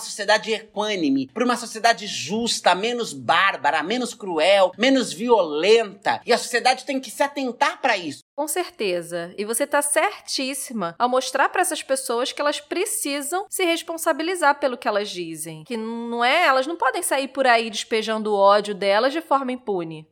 sociedade 0.00 0.52
equânime, 0.52 1.28
para 1.32 1.44
uma 1.44 1.56
sociedade 1.56 2.06
justa, 2.06 2.74
menos 2.74 3.12
bárbara, 3.12 3.82
menos 3.82 4.14
cruel, 4.14 4.72
menos 4.78 5.12
violenta. 5.12 6.20
E 6.24 6.32
a 6.32 6.38
sociedade 6.38 6.84
tem 6.84 7.00
que 7.00 7.10
se 7.10 7.22
atentar 7.22 7.80
para 7.80 7.96
isso. 7.96 8.25
Com 8.36 8.46
certeza. 8.46 9.34
E 9.38 9.46
você 9.46 9.64
está 9.64 9.80
certíssima 9.80 10.94
ao 10.98 11.08
mostrar 11.08 11.48
para 11.48 11.62
essas 11.62 11.82
pessoas 11.82 12.32
que 12.32 12.40
elas 12.40 12.60
precisam 12.60 13.46
se 13.48 13.64
responsabilizar 13.64 14.60
pelo 14.60 14.76
que 14.76 14.86
elas 14.86 15.08
dizem. 15.08 15.64
Que 15.64 15.74
não 15.74 16.22
é, 16.22 16.44
elas 16.44 16.66
não 16.66 16.76
podem 16.76 17.02
sair 17.02 17.28
por 17.28 17.46
aí 17.46 17.70
despejando 17.70 18.30
o 18.30 18.36
ódio 18.36 18.74
delas 18.74 19.14
de 19.14 19.22
forma 19.22 19.52
impune. 19.52 20.06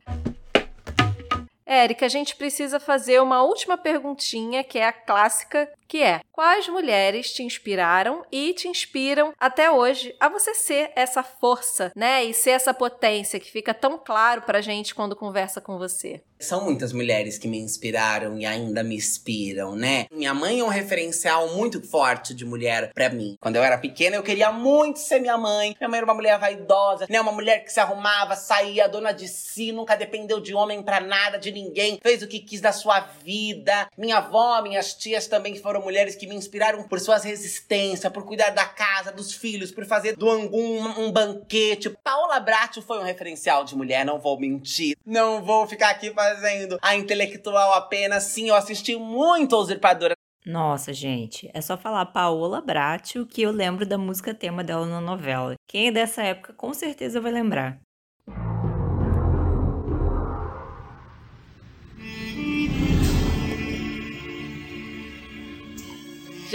Érica, 1.67 2.07
a 2.07 2.09
gente 2.09 2.35
precisa 2.35 2.79
fazer 2.79 3.21
uma 3.21 3.43
última 3.43 3.77
perguntinha, 3.77 4.63
que 4.63 4.79
é 4.79 4.87
a 4.87 4.93
clássica, 4.93 5.69
que 5.87 6.01
é: 6.01 6.21
quais 6.31 6.67
mulheres 6.67 7.31
te 7.31 7.43
inspiraram 7.43 8.25
e 8.31 8.53
te 8.53 8.67
inspiram 8.67 9.33
até 9.39 9.71
hoje 9.71 10.15
a 10.19 10.29
você 10.29 10.53
ser 10.53 10.91
essa 10.95 11.23
força, 11.23 11.91
né? 11.95 12.23
E 12.23 12.33
ser 12.33 12.51
essa 12.51 12.73
potência 12.73 13.39
que 13.39 13.51
fica 13.51 13.73
tão 13.73 13.97
claro 13.97 14.41
pra 14.41 14.61
gente 14.61 14.95
quando 14.95 15.15
conversa 15.15 15.61
com 15.61 15.77
você? 15.77 16.21
São 16.37 16.63
muitas 16.65 16.91
mulheres 16.91 17.37
que 17.37 17.47
me 17.47 17.57
inspiraram 17.57 18.37
e 18.37 18.45
ainda 18.45 18.83
me 18.83 18.95
inspiram, 18.95 19.73
né? 19.73 20.05
Minha 20.11 20.33
mãe 20.33 20.59
é 20.59 20.63
um 20.63 20.67
referencial 20.67 21.55
muito 21.55 21.81
forte 21.81 22.33
de 22.33 22.43
mulher 22.43 22.91
para 22.93 23.09
mim. 23.09 23.37
Quando 23.39 23.55
eu 23.55 23.63
era 23.63 23.77
pequena, 23.77 24.17
eu 24.17 24.23
queria 24.23 24.51
muito 24.51 24.99
ser 24.99 25.19
minha 25.19 25.37
mãe. 25.37 25.75
Minha 25.79 25.89
mãe 25.89 25.97
era 25.97 26.05
uma 26.05 26.13
mulher 26.13 26.37
vaidosa, 26.37 27.07
né? 27.09 27.21
Uma 27.21 27.31
mulher 27.31 27.63
que 27.63 27.71
se 27.71 27.79
arrumava, 27.79 28.35
saía, 28.35 28.89
dona 28.89 29.13
de 29.13 29.29
si, 29.29 29.71
nunca 29.71 29.95
dependeu 29.95 30.41
de 30.41 30.53
homem 30.53 30.83
para 30.83 30.99
nada, 30.99 31.37
de 31.37 31.51
ninguém, 31.51 31.99
fez 32.03 32.21
o 32.21 32.27
que 32.27 32.39
quis 32.39 32.59
da 32.59 32.73
sua 32.73 32.99
vida. 32.99 33.87
Minha 33.97 34.17
avó, 34.17 34.61
minhas 34.61 34.93
tias 34.93 35.27
também 35.27 35.55
foram 35.55 35.74
mulheres 35.81 36.15
que 36.15 36.27
me 36.27 36.35
inspiraram 36.35 36.83
por 36.83 36.99
suas 36.99 37.23
resistências, 37.23 38.11
por 38.11 38.25
cuidar 38.25 38.51
da 38.51 38.65
casa, 38.65 39.11
dos 39.11 39.33
filhos, 39.33 39.71
por 39.71 39.85
fazer 39.85 40.15
do 40.15 40.29
Angu 40.29 40.59
um, 40.59 41.05
um 41.05 41.11
banquete. 41.11 41.95
Paola 42.03 42.39
Bracho 42.39 42.81
foi 42.81 42.99
um 42.99 43.03
referencial 43.03 43.63
de 43.63 43.75
mulher, 43.75 44.05
não 44.05 44.19
vou 44.19 44.39
mentir. 44.39 44.95
Não 45.05 45.43
vou 45.43 45.67
ficar 45.67 45.89
aqui 45.89 46.11
fazendo 46.11 46.77
a 46.81 46.95
intelectual 46.95 47.73
apenas. 47.73 48.23
Sim, 48.23 48.49
eu 48.49 48.55
assisti 48.55 48.95
muito 48.95 49.55
a 49.55 49.59
Usurpadora. 49.59 50.15
Nossa, 50.45 50.93
gente, 50.93 51.49
é 51.55 51.59
só 51.59 51.75
falar 51.75 52.05
Paola 52.07 52.61
Bracho 52.61 53.25
que 53.25 53.41
eu 53.41 53.51
lembro 53.51 53.83
da 53.83 53.97
música 53.97 54.31
tema 54.31 54.63
dela 54.63 54.85
na 54.85 55.01
novela. 55.01 55.55
Quem 55.67 55.87
é 55.87 55.91
dessa 55.91 56.21
época 56.21 56.53
com 56.53 56.71
certeza 56.71 57.19
vai 57.19 57.31
lembrar. 57.31 57.79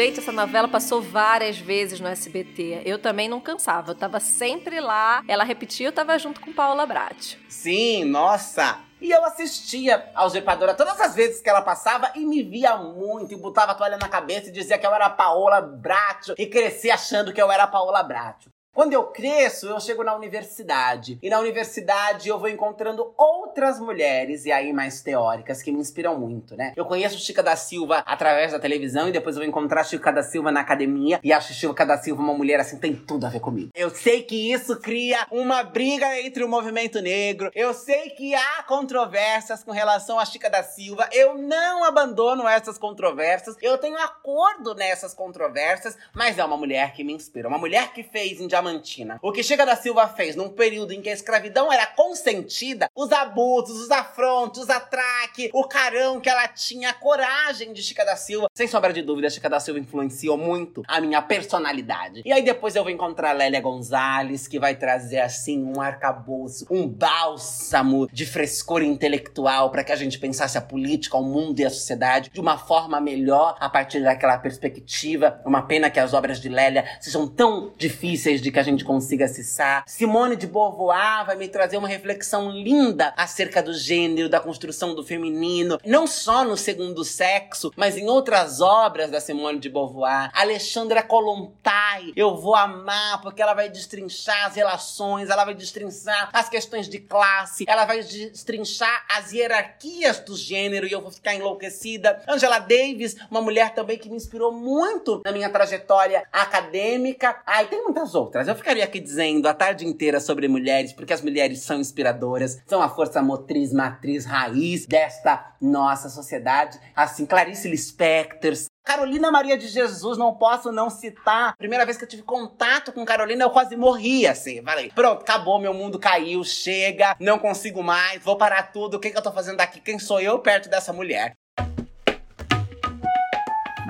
Gente, 0.03 0.19
essa 0.19 0.33
novela 0.33 0.67
passou 0.67 1.03
várias 1.03 1.59
vezes 1.59 2.01
no 2.01 2.09
SBT. 2.09 2.81
Eu 2.87 2.99
também 2.99 3.29
não 3.29 3.39
cansava. 3.39 3.91
Eu 3.91 3.95
tava 3.95 4.19
sempre 4.19 4.81
lá. 4.81 5.23
Ela 5.29 5.45
repetia, 5.45 5.87
eu 5.89 5.93
tava 5.93 6.19
junto 6.19 6.41
com 6.41 6.55
Paula 6.55 6.87
Bratti. 6.87 7.39
Sim, 7.51 8.05
nossa! 8.05 8.79
E 8.99 9.11
eu 9.11 9.23
assistia 9.27 10.11
a 10.15 10.25
Usurpadora 10.25 10.73
todas 10.73 10.99
as 10.99 11.15
vezes 11.15 11.43
que 11.43 11.51
ela 11.51 11.61
passava 11.61 12.13
e 12.15 12.25
me 12.25 12.43
via 12.43 12.79
muito, 12.79 13.35
e 13.35 13.37
botava 13.37 13.73
a 13.73 13.75
toalha 13.75 13.99
na 13.99 14.09
cabeça 14.09 14.49
e 14.49 14.53
dizia 14.53 14.79
que 14.79 14.87
eu 14.87 14.95
era 14.95 15.05
a 15.05 15.11
Paola 15.11 15.61
Bracho, 15.61 16.35
e 16.39 16.47
cresci 16.47 16.91
achando 16.91 17.31
que 17.31 17.41
eu 17.41 17.53
era 17.53 17.65
a 17.65 17.67
Paola 17.67 18.03
Bracho. 18.03 18.49
Quando 18.73 18.93
eu 18.93 19.05
cresço, 19.05 19.67
eu 19.67 19.81
chego 19.81 20.05
na 20.05 20.15
universidade. 20.15 21.19
E 21.21 21.29
na 21.29 21.41
universidade 21.41 22.29
eu 22.29 22.39
vou 22.39 22.49
encontrando 22.49 23.13
outras 23.19 23.81
mulheres, 23.81 24.45
e 24.45 24.53
aí 24.53 24.73
mais 24.73 25.03
teóricas, 25.03 25.61
que 25.61 25.73
me 25.73 25.81
inspiram 25.81 26.19
muito, 26.19 26.57
né? 26.57 26.73
Eu 26.77 26.85
conheço 26.85 27.19
Chica 27.19 27.43
da 27.43 27.57
Silva 27.57 28.05
através 28.07 28.53
da 28.53 28.61
televisão, 28.61 29.09
e 29.09 29.13
depois 29.13 29.35
eu 29.35 29.43
vou 29.43 29.49
encontrar 29.49 29.83
Chica 29.83 30.13
da 30.13 30.23
Silva 30.23 30.53
na 30.53 30.61
academia, 30.61 31.19
e 31.23 31.33
acho 31.33 31.53
Chica 31.53 31.85
da 31.85 31.99
Silva 31.99 32.23
uma 32.23 32.33
mulher 32.33 32.61
assim, 32.61 32.79
tem 32.79 32.95
tudo 32.95 33.27
a 33.27 33.29
ver 33.29 33.41
comigo. 33.41 33.71
Eu 33.75 33.91
sei 33.91 34.23
que 34.23 34.53
isso 34.53 34.81
cria 34.81 35.27
uma 35.33 35.65
briga 35.65 36.21
entre 36.21 36.45
o 36.45 36.49
movimento 36.49 37.01
negro, 37.03 37.51
eu 37.57 37.75
sei 37.75 38.11
que 38.11 38.37
há 38.37 38.63
controvérsias 38.63 39.65
com 39.65 39.73
relação 39.73 40.19
a 40.19 40.25
Chica 40.25 40.49
da 40.49 40.63
Silva, 40.63 41.09
eu 41.13 41.37
não 41.37 41.83
abandono 41.83 42.47
essas 42.47 42.79
controvérsias, 42.79 43.57
eu 43.61 43.77
tenho 43.79 43.99
acordo 43.99 44.77
nessas 44.77 45.13
controvérsias, 45.13 45.99
mas 46.15 46.39
é 46.39 46.45
uma 46.45 46.57
mulher 46.57 46.93
que 46.93 47.03
me 47.03 47.13
inspira, 47.13 47.49
uma 47.49 47.59
mulher 47.59 47.93
que 47.93 48.05
fez 48.05 48.41
em 48.41 48.47
Diamantina. 48.61 49.18
O 49.23 49.33
que 49.33 49.42
Chica 49.42 49.64
da 49.64 49.75
Silva 49.75 50.07
fez 50.09 50.37
num 50.37 50.51
período 50.51 50.92
em 50.92 51.01
que 51.01 51.09
a 51.09 51.12
escravidão 51.12 51.73
era 51.73 51.87
consentida, 51.87 52.88
os 52.94 53.11
abusos, 53.11 53.81
os 53.81 53.90
afrontos, 53.90 54.62
os 54.62 54.70
atraques, 54.70 55.51
o 55.53 55.64
carão 55.64 56.20
que 56.20 56.29
ela 56.29 56.46
tinha, 56.49 56.90
a 56.90 56.92
coragem 56.92 57.73
de 57.73 57.83
Chica 57.83 58.05
da 58.05 58.16
Silva. 58.16 58.49
Sem 58.55 58.66
sombra 58.66 58.92
de 58.92 59.03
dúvida, 59.03 59.31
Chica 59.31 59.49
da 59.49 59.59
Silva 59.59 59.81
influenciou 59.81 60.37
muito 60.37 60.83
a 60.87 61.01
minha 61.01 61.23
personalidade. 61.23 62.23
E 62.25 62.33
aí 62.33 62.42
depois 62.42 62.77
eu 62.77 62.83
vou 62.83 62.92
encontrar 62.92 63.33
Lélia 63.33 63.61
Gonzalez, 63.61 64.46
que 64.46 64.59
vai 64.59 64.77
trazer 64.77 65.20
assim 65.20 65.64
um 65.64 65.81
arcabouço, 65.81 66.66
um 66.70 66.87
bálsamo 66.87 68.07
de 68.12 68.27
frescor 68.27 68.83
intelectual 68.83 69.70
para 69.70 69.83
que 69.83 69.92
a 69.92 69.96
gente 69.96 70.18
pensasse 70.18 70.59
a 70.59 70.61
política, 70.61 71.16
o 71.16 71.25
mundo 71.25 71.61
e 71.61 71.64
a 71.64 71.70
sociedade 71.70 72.31
de 72.31 72.40
uma 72.40 72.59
forma 72.59 73.01
melhor 73.01 73.57
a 73.59 73.68
partir 73.68 74.03
daquela 74.03 74.37
perspectiva. 74.38 75.40
Uma 75.46 75.62
pena 75.62 75.88
que 75.88 75.99
as 75.99 76.12
obras 76.12 76.40
de 76.40 76.49
Lélia 76.49 76.85
sejam 77.01 77.27
tão 77.27 77.73
difíceis 77.79 78.42
de 78.42 78.50
que 78.51 78.59
a 78.59 78.63
gente 78.63 78.85
consiga 78.85 79.25
acessar. 79.25 79.85
Simone 79.87 80.37
de 80.37 80.47
Beauvoir 80.47 81.27
vai 81.27 81.37
me 81.37 81.49
trazer 81.49 81.77
uma 81.77 81.89
reflexão 81.89 82.51
linda 82.51 83.13
acerca 83.17 83.63
do 83.63 83.73
gênero, 83.73 84.29
da 84.29 84.41
construção 84.41 84.95
do 84.95 85.05
feminino, 85.05 85.79
não 85.85 86.07
só 86.07 86.45
no 86.45 86.57
segundo 86.57 87.05
sexo, 87.05 87.73
mas 87.77 87.97
em 87.97 88.09
outras 88.09 88.61
obras 88.61 89.11
da 89.11 89.21
Simone 89.21 89.59
de 89.59 89.69
Beauvoir. 89.69 90.31
Alexandra 90.35 91.03
Kollontai, 91.03 92.13
eu 92.17 92.37
vou 92.37 92.55
amar 92.55 93.21
porque 93.21 93.43
ela 93.43 93.55
vai 93.55 93.69
destrinchar 93.69 94.47
as 94.47 94.55
relações, 94.55 95.31
ela 95.31 95.45
vai 95.45 95.55
destrinchar 95.55 96.31
as 96.33 96.49
questões 96.49 96.89
de 96.89 96.99
classe, 96.99 97.65
ela 97.69 97.85
vai 97.85 98.03
destrinchar 98.03 99.05
as 99.09 99.33
hierarquias 99.33 100.21
do 100.21 100.37
gênero 100.37 100.87
e 100.87 100.93
eu 100.93 101.01
vou 101.01 101.11
ficar 101.11 101.35
enlouquecida. 101.35 102.23
Angela 102.29 102.59
Davis, 102.59 103.17
uma 103.31 103.41
mulher 103.41 103.75
também 103.75 103.99
que 103.99 104.09
me 104.09 104.17
inspirou 104.17 104.53
muito 104.53 105.23
na 105.25 105.33
minha 105.33 105.51
trajetória 105.51 106.27
acadêmica. 106.33 107.41
Ai, 107.47 107.67
tem 107.67 107.83
muitas 107.83 108.15
outras. 108.15 108.39
Eu 108.48 108.55
ficaria 108.55 108.85
aqui 108.85 109.00
dizendo 109.00 109.46
a 109.48 109.55
tarde 109.55 109.87
inteira 109.87 110.20
sobre 110.20 110.48
mulheres, 110.48 110.92
porque 110.92 111.12
as 111.12 111.22
mulheres 111.22 111.61
são 111.61 111.79
inspiradoras, 111.81 112.62
são 112.66 112.83
a 112.83 112.88
força 112.88 113.22
motriz, 113.22 113.72
matriz, 113.72 114.24
raiz 114.24 114.87
desta 114.87 115.55
nossa 115.61 116.09
sociedade. 116.09 116.79
Assim, 116.94 117.26
Clarice 117.26 117.68
Lispector, 117.68 118.55
Carolina 118.85 119.31
Maria 119.31 119.57
de 119.57 119.68
Jesus, 119.68 120.18
não 120.18 120.35
posso 120.35 120.72
não 120.72 120.90
citar. 120.90 121.55
Primeira 121.57 121.85
vez 121.85 121.96
que 121.96 122.05
eu 122.05 122.09
tive 122.09 122.22
contato 122.22 122.92
com 122.92 123.05
Carolina, 123.05 123.44
eu 123.44 123.50
quase 123.50 123.76
morri, 123.76 124.26
assim. 124.26 124.62
Falei, 124.62 124.90
pronto, 124.94 125.22
acabou, 125.22 125.61
meu 125.61 125.72
mundo 125.72 125.98
caiu, 125.98 126.42
chega, 126.42 127.14
não 127.20 127.38
consigo 127.38 127.83
mais, 127.83 128.22
vou 128.22 128.37
parar 128.37 128.72
tudo. 128.72 128.96
O 128.96 129.00
que, 129.00 129.11
que 129.11 129.16
eu 129.16 129.22
tô 129.22 129.31
fazendo 129.31 129.61
aqui? 129.61 129.81
Quem 129.81 129.98
sou 129.98 130.20
eu 130.20 130.38
perto 130.38 130.68
dessa 130.68 130.92
mulher? 130.92 131.35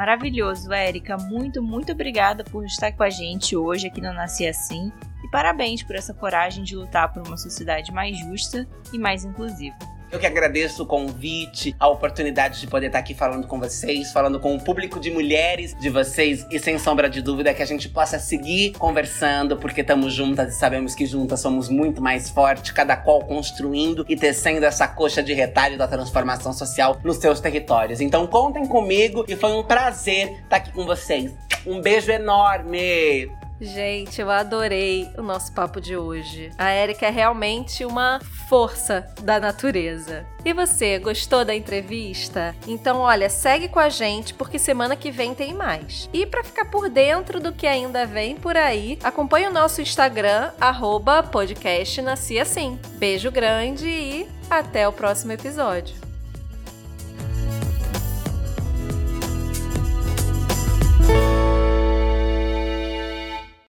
Maravilhoso, 0.00 0.72
Érica. 0.72 1.18
Muito, 1.18 1.62
muito 1.62 1.92
obrigada 1.92 2.42
por 2.42 2.64
estar 2.64 2.90
com 2.90 3.02
a 3.02 3.10
gente 3.10 3.54
hoje 3.54 3.86
aqui 3.86 4.00
no 4.00 4.14
Nasci 4.14 4.46
Assim. 4.46 4.90
E 5.22 5.28
parabéns 5.28 5.82
por 5.82 5.94
essa 5.94 6.14
coragem 6.14 6.64
de 6.64 6.74
lutar 6.74 7.12
por 7.12 7.26
uma 7.26 7.36
sociedade 7.36 7.92
mais 7.92 8.18
justa 8.18 8.66
e 8.94 8.98
mais 8.98 9.26
inclusiva. 9.26 9.76
Eu 10.10 10.18
que 10.18 10.26
agradeço 10.26 10.82
o 10.82 10.86
convite, 10.86 11.74
a 11.78 11.86
oportunidade 11.86 12.60
de 12.60 12.66
poder 12.66 12.88
estar 12.88 12.98
aqui 12.98 13.14
falando 13.14 13.46
com 13.46 13.60
vocês, 13.60 14.12
falando 14.12 14.40
com 14.40 14.56
o 14.56 14.60
público 14.60 14.98
de 14.98 15.08
mulheres 15.08 15.76
de 15.78 15.88
vocês 15.88 16.44
e 16.50 16.58
sem 16.58 16.80
sombra 16.80 17.08
de 17.08 17.22
dúvida 17.22 17.54
que 17.54 17.62
a 17.62 17.66
gente 17.66 17.88
possa 17.88 18.18
seguir 18.18 18.72
conversando, 18.72 19.56
porque 19.56 19.82
estamos 19.82 20.12
juntas 20.12 20.54
e 20.54 20.58
sabemos 20.58 20.96
que 20.96 21.06
juntas 21.06 21.38
somos 21.38 21.68
muito 21.68 22.02
mais 22.02 22.28
fortes, 22.28 22.72
cada 22.72 22.96
qual 22.96 23.20
construindo 23.20 24.04
e 24.08 24.16
tecendo 24.16 24.66
essa 24.66 24.88
coxa 24.88 25.22
de 25.22 25.32
retalho 25.32 25.78
da 25.78 25.86
transformação 25.86 26.52
social 26.52 26.98
nos 27.04 27.18
seus 27.18 27.38
territórios. 27.38 28.00
Então 28.00 28.26
contem 28.26 28.66
comigo 28.66 29.24
e 29.28 29.36
foi 29.36 29.52
um 29.52 29.62
prazer 29.62 30.40
estar 30.42 30.56
aqui 30.56 30.72
com 30.72 30.84
vocês. 30.84 31.32
Um 31.64 31.80
beijo 31.80 32.10
enorme! 32.10 33.39
Gente, 33.60 34.20
eu 34.20 34.30
adorei 34.30 35.10
o 35.18 35.22
nosso 35.22 35.52
papo 35.52 35.80
de 35.80 35.94
hoje. 35.94 36.50
A 36.56 36.70
Érica 36.70 37.06
é 37.06 37.10
realmente 37.10 37.84
uma 37.84 38.18
força 38.48 39.06
da 39.22 39.38
natureza. 39.38 40.26
E 40.44 40.54
você, 40.54 40.98
gostou 40.98 41.44
da 41.44 41.54
entrevista? 41.54 42.56
Então, 42.66 43.00
olha, 43.00 43.28
segue 43.28 43.68
com 43.68 43.78
a 43.78 43.90
gente 43.90 44.32
porque 44.32 44.58
semana 44.58 44.96
que 44.96 45.10
vem 45.10 45.34
tem 45.34 45.52
mais. 45.52 46.08
E 46.12 46.24
para 46.24 46.42
ficar 46.42 46.64
por 46.64 46.88
dentro 46.88 47.38
do 47.38 47.52
que 47.52 47.66
ainda 47.66 48.06
vem 48.06 48.34
por 48.34 48.56
aí, 48.56 48.98
acompanhe 49.04 49.46
o 49.46 49.52
nosso 49.52 49.82
Instagram, 49.82 50.50
arroba 50.58 51.22
podcast 51.22 52.00
Nasci 52.00 52.38
Assim. 52.38 52.78
Beijo 52.94 53.30
grande 53.30 53.86
e 53.86 54.28
até 54.48 54.88
o 54.88 54.92
próximo 54.92 55.32
episódio. 55.32 56.09